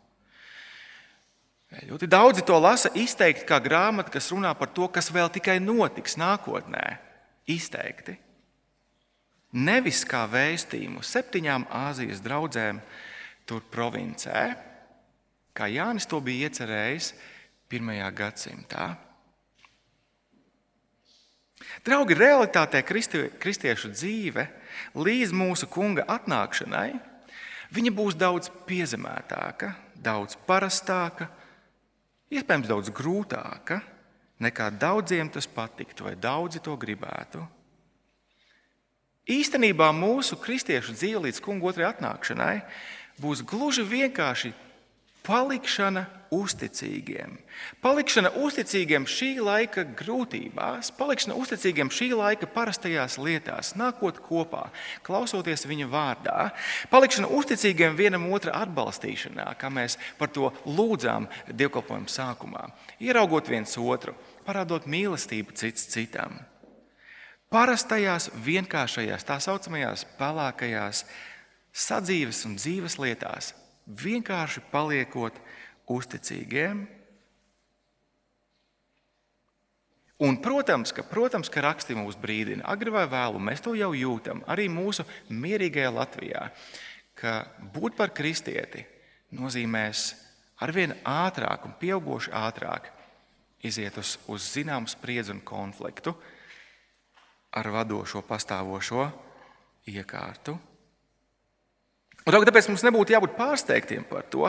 Ļoti 1.87 2.09
daudzi 2.11 2.41
to 2.43 2.57
lasa 2.59 2.89
izteikti 2.97 3.45
kā 3.47 3.61
grāmatu, 3.63 4.11
kas 4.11 4.27
runā 4.33 4.51
par 4.57 4.73
to, 4.73 4.89
kas 4.91 5.13
vēl 5.13 5.29
tikai 5.31 5.61
notiks 5.63 6.17
nākotnē 6.19 7.10
izteikti. 7.51 8.15
Nevis 9.51 10.05
kā 10.07 10.23
vēstījumu 10.31 11.03
septiņām 11.03 11.67
Āzijas 11.75 12.21
draudzēm 12.23 12.79
tur 13.47 13.63
provincē, 13.71 14.43
kā 15.51 15.67
Jānis 15.67 16.07
to 16.07 16.21
bija 16.23 16.47
iecerējis 16.47 17.11
pirmajā 17.71 18.07
gadsimtā. 18.15 18.87
Draugi, 21.85 22.15
realitātē 22.17 22.81
kristi, 22.85 23.25
kristiešu 23.41 23.91
dzīve 23.91 24.47
līdz 24.95 25.35
mūsu 25.35 25.67
kunga 25.71 26.07
atnākšanai 26.09 26.89
viņa 27.75 27.93
būs 27.95 28.17
daudz 28.19 28.51
piezemētāka, 28.67 29.73
daudz 29.95 30.37
parastāka, 30.47 31.27
iespējams, 32.31 32.69
daudz 32.71 32.91
grūtāka 32.95 33.81
nekā 34.41 34.71
daudziem 34.81 35.29
tas 35.31 35.47
patiktu, 35.47 36.09
vai 36.09 36.15
daudzi 36.19 36.61
to 36.63 36.75
gribētu. 36.79 37.43
Īstenībā 39.29 39.91
mūsu 39.93 40.35
kristiešu 40.41 40.95
dzīve 40.97 41.27
līdz 41.27 41.39
kungu 41.45 41.69
otrajai 41.69 41.93
atnākšanai 41.93 42.55
būs 43.21 43.43
gluži 43.45 43.85
vienkārši 43.85 44.49
palikšana 45.21 46.07
uzticīgiem. 46.33 47.35
Palikšana 47.83 48.31
uzticīgiem 48.41 49.05
šī 49.09 49.29
laika 49.43 49.83
grūtībās, 49.99 50.89
palikšana 50.97 51.35
uzticīgiem 51.37 51.91
šī 51.93 52.07
laika 52.15 52.47
parastajās 52.49 53.19
lietās, 53.21 53.73
nākot 53.77 54.21
kopā, 54.25 54.69
klausoties 55.05 55.67
viņa 55.69 55.89
vārdā, 55.91 56.37
palikšana 56.89 57.29
uzticīgiem 57.37 57.99
vienam 57.99 58.29
otra 58.33 58.55
atbalstīšanā, 58.63 59.51
kā 59.59 59.69
mēs 59.69 59.99
par 60.17 60.31
to 60.33 60.49
lūdzām 60.65 61.29
dievkalpojuma 61.51 62.09
sākumā, 62.09 62.69
ieraugot 63.03 63.51
viens 63.51 63.77
otru 63.77 64.15
parādot 64.45 64.87
mīlestību 64.89 65.55
cits 65.57 65.87
citam. 65.91 66.39
Parastajās, 67.51 68.29
vienkāršajās, 68.45 69.25
tā 69.27 69.35
saucamajās 69.43 70.05
pelēkajās 70.15 71.03
sadzīves 71.75 72.45
un 72.47 72.55
dzīves 72.55 72.95
lietās, 73.01 73.51
vienkārši 73.87 74.63
paliekot 74.71 75.35
uzticīgiem. 75.91 76.85
Un, 80.21 80.37
protams, 80.37 80.93
ka, 80.93 81.03
protams, 81.03 81.49
ka 81.49 81.63
raksti 81.65 81.97
mūs 81.97 82.15
brīdina, 82.21 82.63
agri 82.71 82.93
vai 82.93 83.07
vēlu, 83.09 83.41
mēs 83.41 83.63
to 83.65 83.73
jau 83.75 83.89
jūtam, 83.97 84.45
arī 84.47 84.69
mūsu 84.69 85.03
mierīgajā 85.33 85.91
Latvijā, 85.91 86.47
ka 87.17 87.35
būt 87.73 87.97
par 87.97 88.13
kristieti 88.15 88.85
nozīmēs 89.35 90.11
arvien 90.61 90.93
ātrāk 91.03 91.65
un 91.65 91.75
pieauguši 91.81 92.31
ātrāk 92.37 92.91
iziet 93.65 93.97
uz, 94.01 94.17
uz 94.31 94.45
zināmu 94.53 94.89
spriedzi 94.89 95.33
un 95.35 95.41
konfliktu 95.45 96.15
ar 97.51 97.67
vadošo, 97.71 98.23
pastāvošo 98.25 99.07
iekārtu. 99.91 100.57
Un 102.21 102.35
tāpēc 102.45 102.67
mums 102.69 102.83
nebūtu 102.85 103.15
jābūt 103.15 103.33
pārsteigtiem 103.33 104.03
par 104.05 104.27
to. 104.29 104.45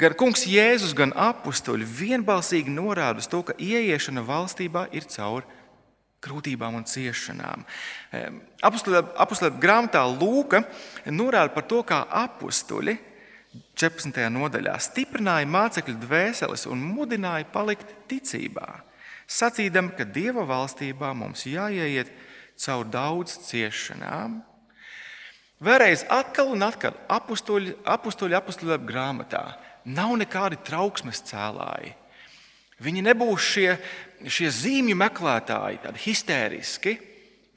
Gan 0.00 0.14
kungs 0.16 0.46
Jēzus, 0.48 0.94
gan 0.96 1.12
apstuļi 1.12 1.84
vienbalsīgi 1.84 2.72
norāda 2.72 3.20
uz 3.20 3.28
to, 3.28 3.42
ka 3.44 3.56
ieiešana 3.60 4.24
valstībā 4.24 4.86
ir 4.96 5.04
caur 5.12 5.44
grūtībām 6.24 6.78
un 6.80 6.86
ciešanām. 6.88 7.66
Apostulē 8.64 9.52
grāmatā 9.60 10.02
Lūka 10.08 10.62
norāda 11.12 11.52
par 11.52 11.68
to, 11.68 11.82
kā 11.84 12.02
apstuļi 12.08 12.96
14. 13.50 14.14
nodaļā 14.30 14.76
stiprināja 14.78 15.48
mācekļu 15.50 15.96
dvēseles 16.04 16.68
un 16.70 16.82
mudināja 16.94 17.48
palikt 17.50 17.88
ticībā, 18.10 18.84
sacīdam, 19.26 19.90
ka 19.96 20.06
Dieva 20.06 20.44
valstībā 20.46 21.10
mums 21.18 21.46
jāieiet 21.50 22.12
caur 22.60 22.86
daudz 22.86 23.40
ciešanām. 23.48 24.38
Vēlreiz 25.60 26.06
atkal 26.08 26.54
un 26.54 26.62
atkal 26.64 26.94
apstuļi, 27.10 27.74
apstuļi 27.84 28.78
grāmatā 28.86 29.42
nav 29.84 30.14
nekādi 30.20 30.60
trauksmes 30.64 31.24
cēlāji. 31.26 31.96
Viņi 32.80 33.02
nebūs 33.04 33.44
šie, 33.44 33.74
šie 34.24 34.48
zīmju 34.54 34.96
meklētāji, 34.96 35.82
tādi 35.82 36.04
histēriski, 36.06 36.94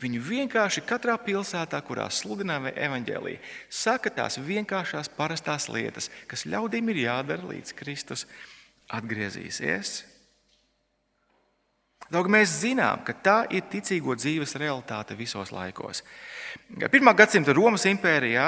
Viņi 0.04 0.20
vienkārši 0.20 0.84
katrā 0.88 1.16
pilsētā, 1.22 1.80
kurā 1.86 2.10
sludināja 2.12 2.74
evaņģēlīju, 2.88 3.40
saka 3.72 4.12
tās 4.12 4.40
vienkāršās, 4.44 5.12
parastās 5.16 5.70
lietas, 5.72 6.10
kas 6.28 6.44
ļaudīm 6.50 6.92
ir 6.92 7.06
jādara 7.06 7.54
līdz 7.54 7.76
Kristus 7.78 8.26
atgriezīsies. 8.92 10.02
Lūk, 12.14 12.28
mēs 12.30 12.60
zinām, 12.62 13.02
ka 13.08 13.16
tā 13.16 13.38
ir 13.54 13.64
ticīgo 13.72 14.14
dzīves 14.20 14.58
realitāte 14.60 15.16
visos 15.18 15.54
laikos. 15.56 16.04
Pirmā 16.92 17.14
gadsimta 17.18 17.56
Romas 17.56 17.88
impērijā 17.90 18.48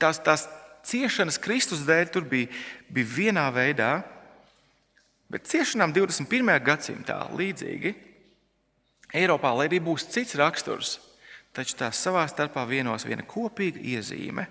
tās, 0.00 0.18
tās 0.24 0.46
ciešanas 0.88 1.38
Kristus 1.42 1.84
dēļ 1.86 2.08
tur 2.14 2.26
bija, 2.28 2.48
bija 2.90 3.12
vienā 3.12 3.44
veidā, 3.54 3.92
bet 5.30 5.46
ciešanām 5.52 5.92
21. 5.94 6.56
gadsimtā 6.64 7.20
līdzīgi 7.36 7.94
Eiropā, 9.12 9.52
lai 9.56 9.68
arī 9.68 9.80
būs 9.84 10.06
cits 10.08 10.36
raksturs, 10.40 10.96
taču 11.52 11.76
tās 11.76 12.00
savā 12.00 12.24
starpā 12.30 12.64
vienos 12.68 13.04
viena 13.04 13.24
kopīga 13.28 13.80
iezīme. 13.80 14.46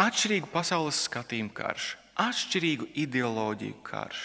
atšķirīgu 0.00 0.48
pasaules 0.52 1.02
skatījumu 1.08 1.52
karš, 1.52 1.96
atšķirīgu 2.20 2.86
ideoloģiju 3.02 3.80
karš. 3.84 4.20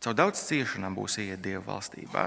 Caur 0.00 0.16
daudz 0.16 0.42
ciešanām 0.48 0.96
būs 0.96 1.18
ieiet 1.20 1.42
Dieva 1.44 1.62
valstībā. 1.66 2.24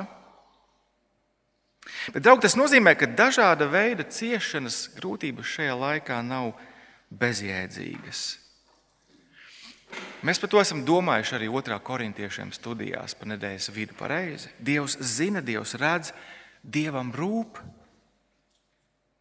Bet, 2.14 2.22
draugi, 2.24 2.46
tas 2.46 2.56
nozīmē, 2.56 2.94
ka 2.96 3.10
dažāda 3.10 3.68
veida 3.68 4.06
ciešanas 4.08 4.86
grūtības 4.96 5.50
šajā 5.58 5.74
laikā 5.82 6.22
nav 6.24 6.54
bezjēdzīgas. 7.12 8.22
Mēs 10.24 10.40
par 10.40 10.52
to 10.52 10.62
esam 10.62 10.84
domājuši 10.88 11.38
arī 11.38 11.50
otrā 11.52 11.78
korintiešiem 11.84 12.54
studijās 12.56 13.16
par 13.20 13.32
nedēļas 13.34 13.70
vidu 13.76 13.98
pareizi. 14.00 14.52
Dievs 14.60 14.98
zina, 15.00 15.42
Dievs 15.44 15.76
redz, 15.80 16.14
Dievam 16.64 17.12
rūp. 17.16 17.60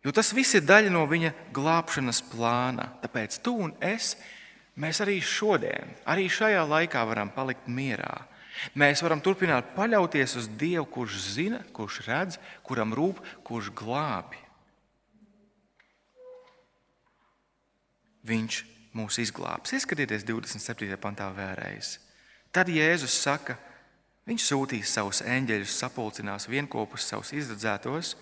Jo 0.03 0.13
tas 0.15 0.33
viss 0.35 0.59
ir 0.59 0.67
daļa 0.67 0.91
no 0.95 1.07
viņa 1.11 1.33
glābšanas 1.55 2.23
plāna. 2.33 2.91
Tāpēc 3.03 3.39
tu 3.43 3.55
un 3.67 3.75
es, 3.83 4.17
mēs 4.75 5.03
arī 5.05 5.21
šodien, 5.23 5.97
arī 6.07 6.29
šajā 6.31 6.63
laikā 6.67 7.03
varam 7.07 7.31
palikt 7.35 7.71
mierā 7.71 8.23
Mēs 8.79 9.03
varam 9.05 9.21
turpināt 9.23 9.73
paļauties 9.77 10.37
uz 10.39 10.49
Dievu, 10.61 10.85
kurš 10.95 11.19
zina, 11.35 11.63
kurš 11.75 12.03
redz, 12.07 12.39
kuram 12.67 12.93
rūp, 12.97 13.21
kurš 13.47 13.73
glābi. 13.77 14.39
Viņš 18.29 18.61
mūs 18.97 19.19
izglābs. 19.23 19.73
Ieskatieties 19.77 20.25
27. 20.29 20.97
pantā 21.01 21.29
vēlreiz. 21.35 21.97
Tad 22.53 22.69
Jēzus 22.69 23.15
saka, 23.17 23.57
viņš 24.29 24.47
sūtīs 24.51 24.93
savus 24.93 25.23
eņģeļus, 25.25 25.79
sapulcinās 25.81 26.49
vienopus 26.51 27.07
savus 27.09 27.33
izredzētos 27.37 28.15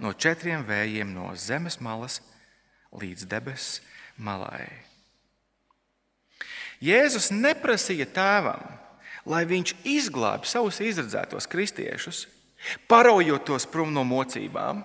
no 0.00 0.12
četriem 0.12 0.64
vējiem, 0.68 1.12
no 1.14 1.32
zemes 1.36 1.80
malas 1.80 2.20
līdz 2.92 3.26
debesu 3.28 3.82
malai. 4.20 4.68
Jēzus 6.82 7.30
neprasīja 7.32 8.08
tēvam, 8.10 8.62
lai 9.24 9.44
viņš 9.46 9.74
izglābj 9.86 10.50
savus 10.50 10.80
izredzētos 10.82 11.46
kristiešus, 11.46 12.26
paraujot 12.90 13.46
tos 13.46 13.66
prom 13.70 13.92
no 13.94 14.02
mocībām 14.06 14.82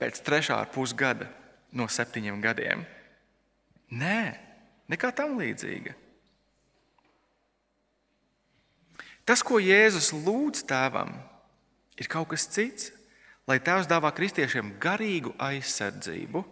pēc 0.00 0.20
trešā 0.26 0.58
pusgada 0.74 1.28
no 1.72 1.86
septiņiem 1.86 2.40
gadiem. 2.42 2.82
Nē, 3.94 4.49
nekā 4.90 5.12
tam 5.16 5.38
līdzīga. 5.40 5.96
Tas, 9.28 9.44
ko 9.46 9.60
Jēzus 9.62 10.10
lūdz 10.16 10.64
tēvam, 10.66 11.12
ir 12.00 12.08
kaut 12.10 12.32
kas 12.32 12.48
cits, 12.50 12.90
lai 13.46 13.60
tēvs 13.62 13.88
dāvā 13.90 14.10
kristiešiem 14.16 14.74
garīgu 14.82 15.34
aizsardzību 15.38 16.42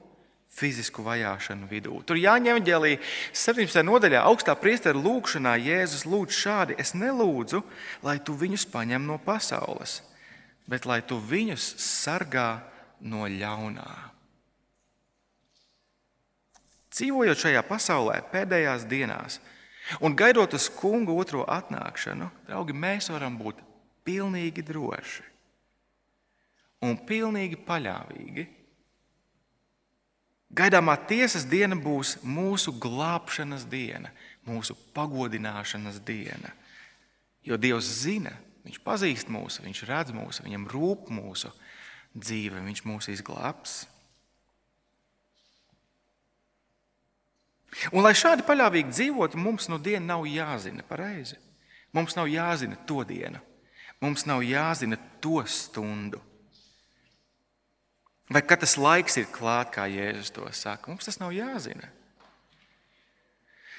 fizisku 0.58 1.04
vajāšanu 1.06 1.68
vidū. 1.70 2.00
Tur 2.06 2.18
Jāņem 2.18 2.60
ģēlī 2.66 2.96
17. 3.36 3.82
nodaļā 3.86 4.24
augstā 4.26 4.56
priestera 4.58 4.98
lūgšanā 4.98 5.54
Jēzus 5.62 6.06
lūdz 6.08 6.34
šādi: 6.34 6.78
Es 6.80 6.94
nelūdzu, 6.98 7.62
lai 8.06 8.18
tu 8.24 8.34
viņus 8.38 8.66
paņem 8.72 9.06
no 9.06 9.18
pasaules, 9.22 10.00
bet 10.66 10.88
lai 10.88 11.00
tu 11.02 11.20
viņus 11.20 11.74
sargā 11.82 12.50
no 13.00 13.28
ļaunā. 13.30 14.17
Dzīvojot 16.98 17.38
šajā 17.38 17.62
pasaulē 17.68 18.18
pēdējās 18.32 18.84
dienās 18.90 19.38
un 20.02 20.16
gaidot 20.18 20.52
uz 20.58 20.66
kungu 20.74 21.14
otro 21.16 21.44
atnākšanu, 21.48 22.28
draugi, 22.48 22.74
mēs 22.74 23.08
varam 23.14 23.38
būt 23.38 23.62
pilnīgi 24.04 24.64
droši 24.66 25.26
un 26.84 26.98
pilnīgi 27.06 27.58
paļāvīgi 27.66 28.48
Gaidāmā 30.48 30.94
tiesas 31.08 31.44
diena 31.44 31.76
būs 31.76 32.16
mūsu 32.24 32.72
glābšanas 32.80 33.66
diena, 33.68 34.08
mūsu 34.48 34.72
pagodināšanas 34.96 36.00
diena. 36.00 36.54
Jo 37.44 37.60
Dievs 37.60 37.88
zina, 38.02 38.34
Viņš 38.68 38.80
pazīst 38.84 39.30
mūsu, 39.32 39.62
Viņš 39.64 39.84
redz 39.88 40.12
mūsu, 40.12 40.42
Viņam 40.44 40.66
rūp 40.68 41.12
mūsu 41.12 41.52
dzīve, 42.16 42.60
Viņš 42.64 42.82
mūs 42.88 43.08
izglābs. 43.12 43.84
Un, 47.92 48.00
lai 48.02 48.14
šādi 48.16 48.46
paļāvīgi 48.48 48.94
dzīvotu, 48.94 49.38
mums 49.40 49.68
no 49.68 49.76
dienas 49.82 50.08
nav 50.08 50.24
jāzina 50.28 50.84
pareizi. 50.88 51.36
Mums 51.92 52.16
nav 52.16 52.28
jāzina 52.28 52.76
to 52.88 53.02
dienu, 53.08 53.40
mums 54.00 54.26
nav 54.28 54.42
jāzina 54.44 54.98
to 55.22 55.40
stundu. 55.48 56.20
Vai 58.28 58.42
kad 58.44 58.60
tas 58.60 58.76
laiks 58.76 59.16
ir 59.16 59.30
klāts, 59.32 59.72
kā 59.72 59.86
Jēzus 59.88 60.34
to 60.36 60.44
saka? 60.52 60.90
Mums 60.92 61.08
tas 61.08 61.16
nav 61.20 61.32
jāzina. 61.32 61.88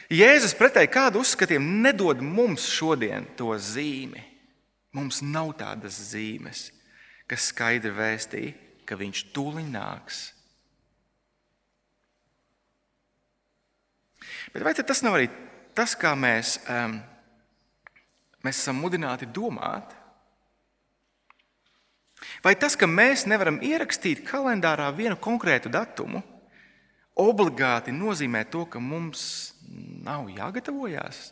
Jēzus 0.10 0.56
pretēji 0.58 0.90
kādu 0.90 1.22
uzskatiem 1.22 1.68
nedod 1.84 2.24
mums 2.26 2.66
šodien 2.66 3.28
to 3.38 3.54
zīmi. 3.62 4.24
Mums 4.98 5.22
nav 5.22 5.52
tādas 5.60 6.00
zīmes, 6.10 6.72
kas 7.30 7.52
skaidri 7.52 7.92
vēstī, 7.94 8.44
ka 8.90 8.98
viņš 8.98 9.22
tūlīt 9.36 9.70
nāks. 9.70 10.32
Bet 14.54 14.66
vai 14.66 14.74
tas 14.74 15.04
nav 15.06 15.18
arī 15.18 15.30
tas, 15.78 15.96
kā 15.98 16.16
mēs, 16.18 16.58
um, 16.66 16.98
mēs 18.46 18.62
esam 18.62 18.80
mudināti 18.82 19.30
domāt? 19.30 19.94
Vai 22.44 22.56
tas, 22.60 22.76
ka 22.76 22.88
mēs 22.88 23.26
nevaram 23.30 23.60
ierakstīt 23.64 24.26
kalendārā 24.28 24.90
vienu 24.96 25.16
konkrētu 25.20 25.72
datumu, 25.72 26.22
obligāti 27.20 27.94
nozīmē 27.96 28.46
to, 28.52 28.66
ka 28.66 28.80
mums 28.80 29.54
nav 30.04 30.30
jāgatavojas 30.32 31.30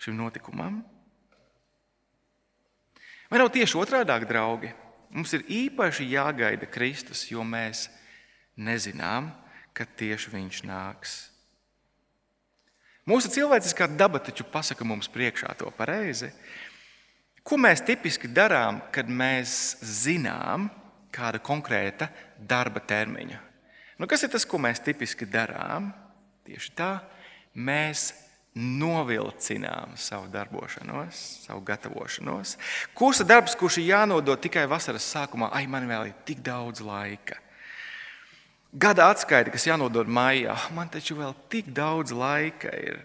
šim 0.00 0.16
notikumam? 0.18 0.80
Vai 3.30 3.38
nav 3.38 3.50
tieši 3.54 3.78
otrādi, 3.78 4.26
draugi? 4.26 4.72
Mums 5.10 5.34
ir 5.34 5.46
īpaši 5.46 6.06
jāgaida 6.12 6.66
Kristus, 6.70 7.24
jo 7.30 7.42
mēs 7.46 7.88
nezinām, 8.58 9.30
kad 9.74 9.90
tieši 9.98 10.30
Viņš 10.34 10.62
nāks. 10.66 11.14
Mūsu 13.10 13.30
cilvēciskā 13.32 13.88
daba 13.98 14.20
taču 14.22 14.44
pasaka 14.46 14.86
mums 14.86 15.08
priekšā 15.10 15.56
to 15.58 15.70
pareizi. 15.74 16.30
Ko 17.42 17.56
mēs 17.58 17.82
tipiski 17.82 18.28
darām, 18.30 18.78
kad 18.94 19.08
mēs 19.10 19.80
zinām 19.82 20.68
kāda 21.10 21.40
konkrēta 21.42 22.10
darba 22.38 22.82
termiņa? 22.84 23.40
Nu, 23.98 24.06
kas 24.06 24.22
ir 24.22 24.30
tas, 24.30 24.46
ko 24.46 24.60
mēs 24.62 24.82
tipiski 24.84 25.26
darām? 25.26 25.90
Tieši 26.46 26.70
tā, 26.78 26.92
mēs 27.58 28.12
novilcinām 28.54 29.96
savu 29.98 30.30
darbošanos, 30.30 31.18
savu 31.48 31.64
gatavošanos. 31.66 32.56
Kursa 32.94 33.26
darbs, 33.26 33.56
kurš 33.58 33.80
ir 33.80 33.90
jānodod 33.90 34.42
tikai 34.42 34.68
vasaras 34.70 35.06
sākumā, 35.16 35.50
ai, 35.54 35.66
man 35.70 35.88
vēl 35.90 36.10
ir 36.10 36.18
tik 36.28 36.44
daudz 36.46 36.84
laika. 36.84 37.38
Gada 38.70 39.08
atskaita, 39.10 39.50
kas 39.50 39.66
jānodod 39.66 40.06
maijā, 40.06 40.54
man 40.76 40.90
taču 40.92 41.16
vēl 41.18 41.34
tik 41.50 41.72
daudz 41.74 42.14
laika 42.14 42.70
ir. 42.78 43.00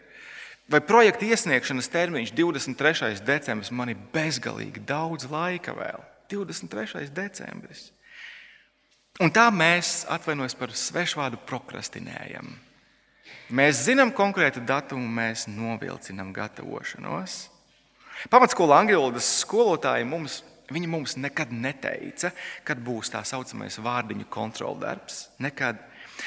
Vai 0.70 0.82
projekta 0.82 1.26
iesniegšanas 1.26 1.90
termiņš 1.94 2.34
23. 2.38 3.18
decembris 3.26 3.72
man 3.74 3.90
ir 3.90 3.98
bezgalīgi 4.14 4.82
daudz 4.86 5.26
laika 5.30 5.74
vēl? 5.78 6.06
23. 6.30 7.10
decembris. 7.14 7.90
Un 9.22 9.32
tā 9.34 9.46
mēs 9.54 10.04
atvainojamies 10.12 10.58
par 10.60 10.74
svešvārdu 10.76 11.40
prokrastinējam. 11.48 12.50
Mēs 13.56 13.86
zinām 13.86 14.12
konkrētu 14.14 14.62
datumu, 14.66 15.06
mēs 15.06 15.46
novilcinām 15.50 16.34
gatavošanos. 16.34 17.46
Pamatskola 18.30 18.82
angļu 18.82 19.00
valodas 19.00 19.30
skolotāji 19.42 20.06
mums, 20.10 20.40
mums 20.72 21.18
nekad 21.18 21.52
neteica, 21.54 22.32
kad 22.64 22.80
būs 22.82 23.12
tā 23.14 23.24
saucamais 23.26 23.78
vārdiņu 23.80 24.30
kontroldarbs. 24.30 25.30
Nekad. 25.40 25.82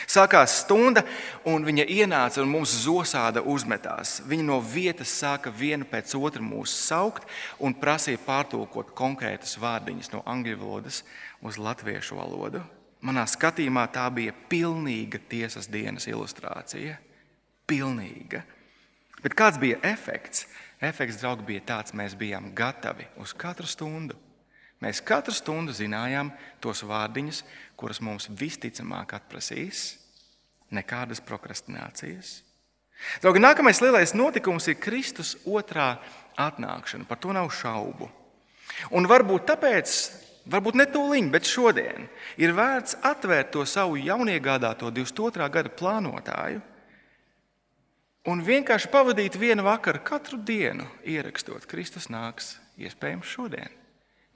Sākās 0.04 0.58
stunda, 0.62 1.00
un 1.48 1.64
viņa 1.64 1.86
ienāca 1.88 2.42
un 2.42 2.50
mums 2.52 2.74
zosāda 2.84 3.40
uzmetās. 3.40 4.18
Viņa 4.28 4.44
no 4.44 4.58
vietas 4.60 5.14
sāka 5.16 5.48
vienu 5.48 5.88
pēc 5.88 6.12
otra 6.18 6.44
mūs 6.44 6.74
saukt 6.76 7.24
un 7.58 7.72
prasīja 7.74 8.20
pārtulkot 8.26 8.92
konkrētus 8.96 9.56
vārdiņus 9.60 10.12
no 10.12 10.22
angļu 10.28 10.58
valodas 10.60 11.02
uz 11.40 11.56
latviešu 11.56 12.20
valodu. 12.20 12.62
Manā 13.00 13.24
skatījumā 13.30 13.86
tā 13.94 14.04
bija 14.10 14.34
pilnīga 14.50 15.20
tiesas 15.30 15.70
dienas 15.70 16.08
ilustrācija. 16.10 16.98
Pilnīga. 17.68 18.42
Bet 19.22 19.34
kāds 19.38 19.58
bija 19.60 19.78
efekts? 19.86 20.46
Efekts, 20.82 21.18
draugi, 21.18 21.46
bija 21.46 21.64
tāds, 21.72 21.94
mēs 21.94 22.14
bijām 22.18 22.52
gatavi 22.54 23.08
uz 23.18 23.32
katru 23.34 23.66
stundu. 23.66 24.18
Mēs 24.84 25.00
katru 25.02 25.34
stundu 25.34 25.74
zinājām 25.74 26.30
tos 26.62 26.84
vārdiņus, 26.86 27.42
kurus 27.78 28.02
mums 28.04 28.28
visticamāk 28.30 29.16
atprasīs. 29.18 29.96
Nekādas 30.74 31.22
prokrastinācijas. 31.24 32.42
Draugi, 33.22 33.40
nākamais 33.40 33.80
lielais 33.80 34.12
notikums 34.14 34.68
ir 34.68 34.76
Kristus 34.82 35.36
otrā 35.46 35.94
atnākšana. 36.38 37.06
Par 37.08 37.18
to 37.22 37.32
nav 37.32 37.48
šaubu. 37.54 38.10
Un 38.94 39.08
varbūt 39.08 39.46
tāpēc 39.48 39.94
varbūt 40.48 40.78
ne 40.78 40.86
tūlīt, 40.88 41.30
bet 41.32 41.48
šodien, 41.48 42.08
ir 42.40 42.54
vērts 42.56 42.98
atvērt 43.06 43.52
to 43.54 43.64
savu 43.68 43.98
jauniegādāto 44.00 44.92
22. 44.94 45.48
gada 45.52 45.72
plānotāju 45.72 46.62
un 48.28 48.44
vienkārši 48.44 48.90
pavadīt 48.92 49.38
vienu 49.40 49.64
vakaru 49.66 50.02
katru 50.04 50.38
dienu, 50.40 50.86
ierakstot, 51.06 51.64
Kristus 51.68 52.10
nāks 52.12 52.56
iespējams 52.80 53.28
šodien. 53.28 53.77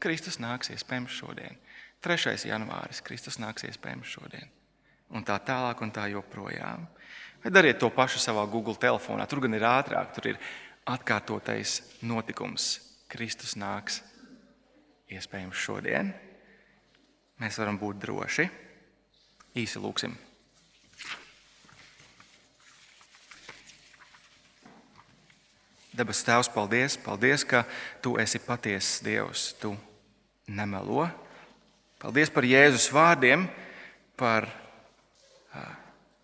Kristus 0.03 0.41
nāks 0.43 0.73
iespējams 0.75 1.15
šodien. 1.15 1.59
3. 2.03 2.35
janvāris, 2.51 3.03
Kristus 3.07 3.39
nāks 3.39 3.63
iespējams 3.69 4.17
šodien. 4.17 4.49
Un 5.15 5.23
tā 5.23 5.37
tālāk, 5.47 5.83
un 5.85 5.93
tā 5.95 6.09
joprojām. 6.11 6.89
Vai 7.43 7.53
dariet 7.53 7.79
to 7.79 7.91
pašu 7.95 8.19
savā 8.23 8.43
Google 8.51 8.75
telefonā. 8.75 9.29
Tur 9.31 9.45
gan 9.45 9.55
ir 9.55 9.67
ātrāk, 9.67 10.11
tur 10.17 10.33
ir 10.33 10.41
atkārtotais 10.91 11.79
notikums. 12.03 12.81
Kristus 13.13 13.55
nāks 13.61 14.01
iespējams 15.13 15.63
šodien. 15.63 16.11
Mēs 17.39 17.61
varam 17.61 17.79
būt 17.79 18.03
droši. 18.03 18.49
Īsi 19.63 19.83
lūksim. 19.83 20.17
Debes 25.93 26.25
Tēvs, 26.25 26.49
paldies, 26.49 26.97
paldies, 26.97 27.45
ka 27.45 27.67
Tu 28.01 28.17
esi 28.17 28.41
patiesa 28.41 29.05
Dievs, 29.05 29.51
Tu 29.61 29.75
nemelo. 30.49 31.07
Paldies 32.03 32.33
par 32.35 32.47
Jēzus 32.47 32.89
vārdiem, 32.95 33.47
par 34.19 34.49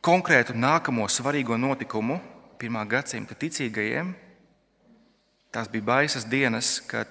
konkrētu 0.04 0.56
nākamo 0.56 1.06
svarīgo 1.10 1.58
notikumu 1.60 2.18
pirmā 2.58 2.82
gadsimta 2.88 3.36
ticīgajiem. 3.38 4.14
Tās 5.54 5.70
bija 5.70 5.86
baisas 5.94 6.26
dienas, 6.28 6.78
kad 6.86 7.06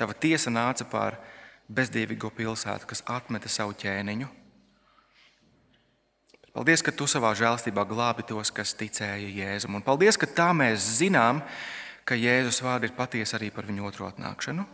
Tava 0.00 0.14
tiesa 0.16 0.48
nāca 0.48 0.86
pār 0.88 1.18
bezdīvīgo 1.68 2.30
pilsētu, 2.32 2.86
kas 2.88 3.02
atmeta 3.04 3.50
savu 3.52 3.74
ķēniņu. 3.76 4.30
Paldies, 6.56 6.80
ka 6.80 6.94
Tu 6.96 7.04
savā 7.04 7.34
žēlstībā 7.36 7.84
glābi 7.84 8.24
tos, 8.24 8.48
kas 8.48 8.72
ticēja 8.80 9.28
Jēzum. 9.28 9.76
Un 9.76 9.84
paldies, 9.84 10.16
ka 10.16 10.24
tā 10.24 10.48
mēs 10.56 10.86
zinām, 11.02 11.42
ka 12.08 12.16
Jēzus 12.16 12.62
vārdi 12.64 12.88
ir 12.88 12.96
patiesi 12.96 13.36
arī 13.36 13.50
par 13.52 13.68
viņu 13.68 13.84
otro 13.90 14.08
atnākšanu. 14.08 14.64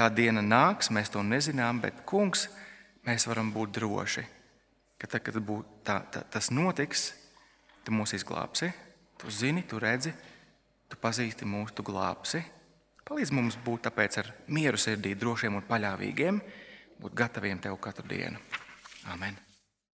Tā 0.00 0.08
diena 0.08 0.40
nāks, 0.40 0.88
mēs 0.88 1.12
to 1.12 1.20
nezinām, 1.20 1.82
bet 1.84 2.06
Kungs, 2.08 2.46
mēs 3.04 3.28
varam 3.28 3.52
būt 3.52 3.76
droši, 3.76 4.24
ka 4.96 5.10
tad, 5.12 5.24
kad 5.26 5.36
tā, 5.84 6.00
tā, 6.08 6.24
tas 6.32 6.48
notiks, 6.48 7.10
Tu 7.84 7.92
mūs 7.94 8.14
izglābsi. 8.16 8.70
Tu 9.20 9.32
zini, 9.34 9.64
tu 9.68 9.80
redzi, 9.80 10.12
tu 10.88 10.98
pazīsti 11.00 11.48
mūsu, 11.48 11.74
tu 11.76 11.84
glābsi. 11.84 12.42
Palīdz 13.08 13.34
mums 13.34 13.58
būt 13.64 13.88
tāpēc 13.88 14.20
ar 14.22 14.32
mieru 14.54 14.78
sirdī, 14.80 15.16
drošiem 15.18 15.58
un 15.58 15.66
paļāvīgiem, 15.68 16.40
būt 17.02 17.20
gataviem 17.24 17.60
tev 17.60 17.80
katru 17.82 18.06
dienu. 18.08 18.40
Amen! 19.10 19.49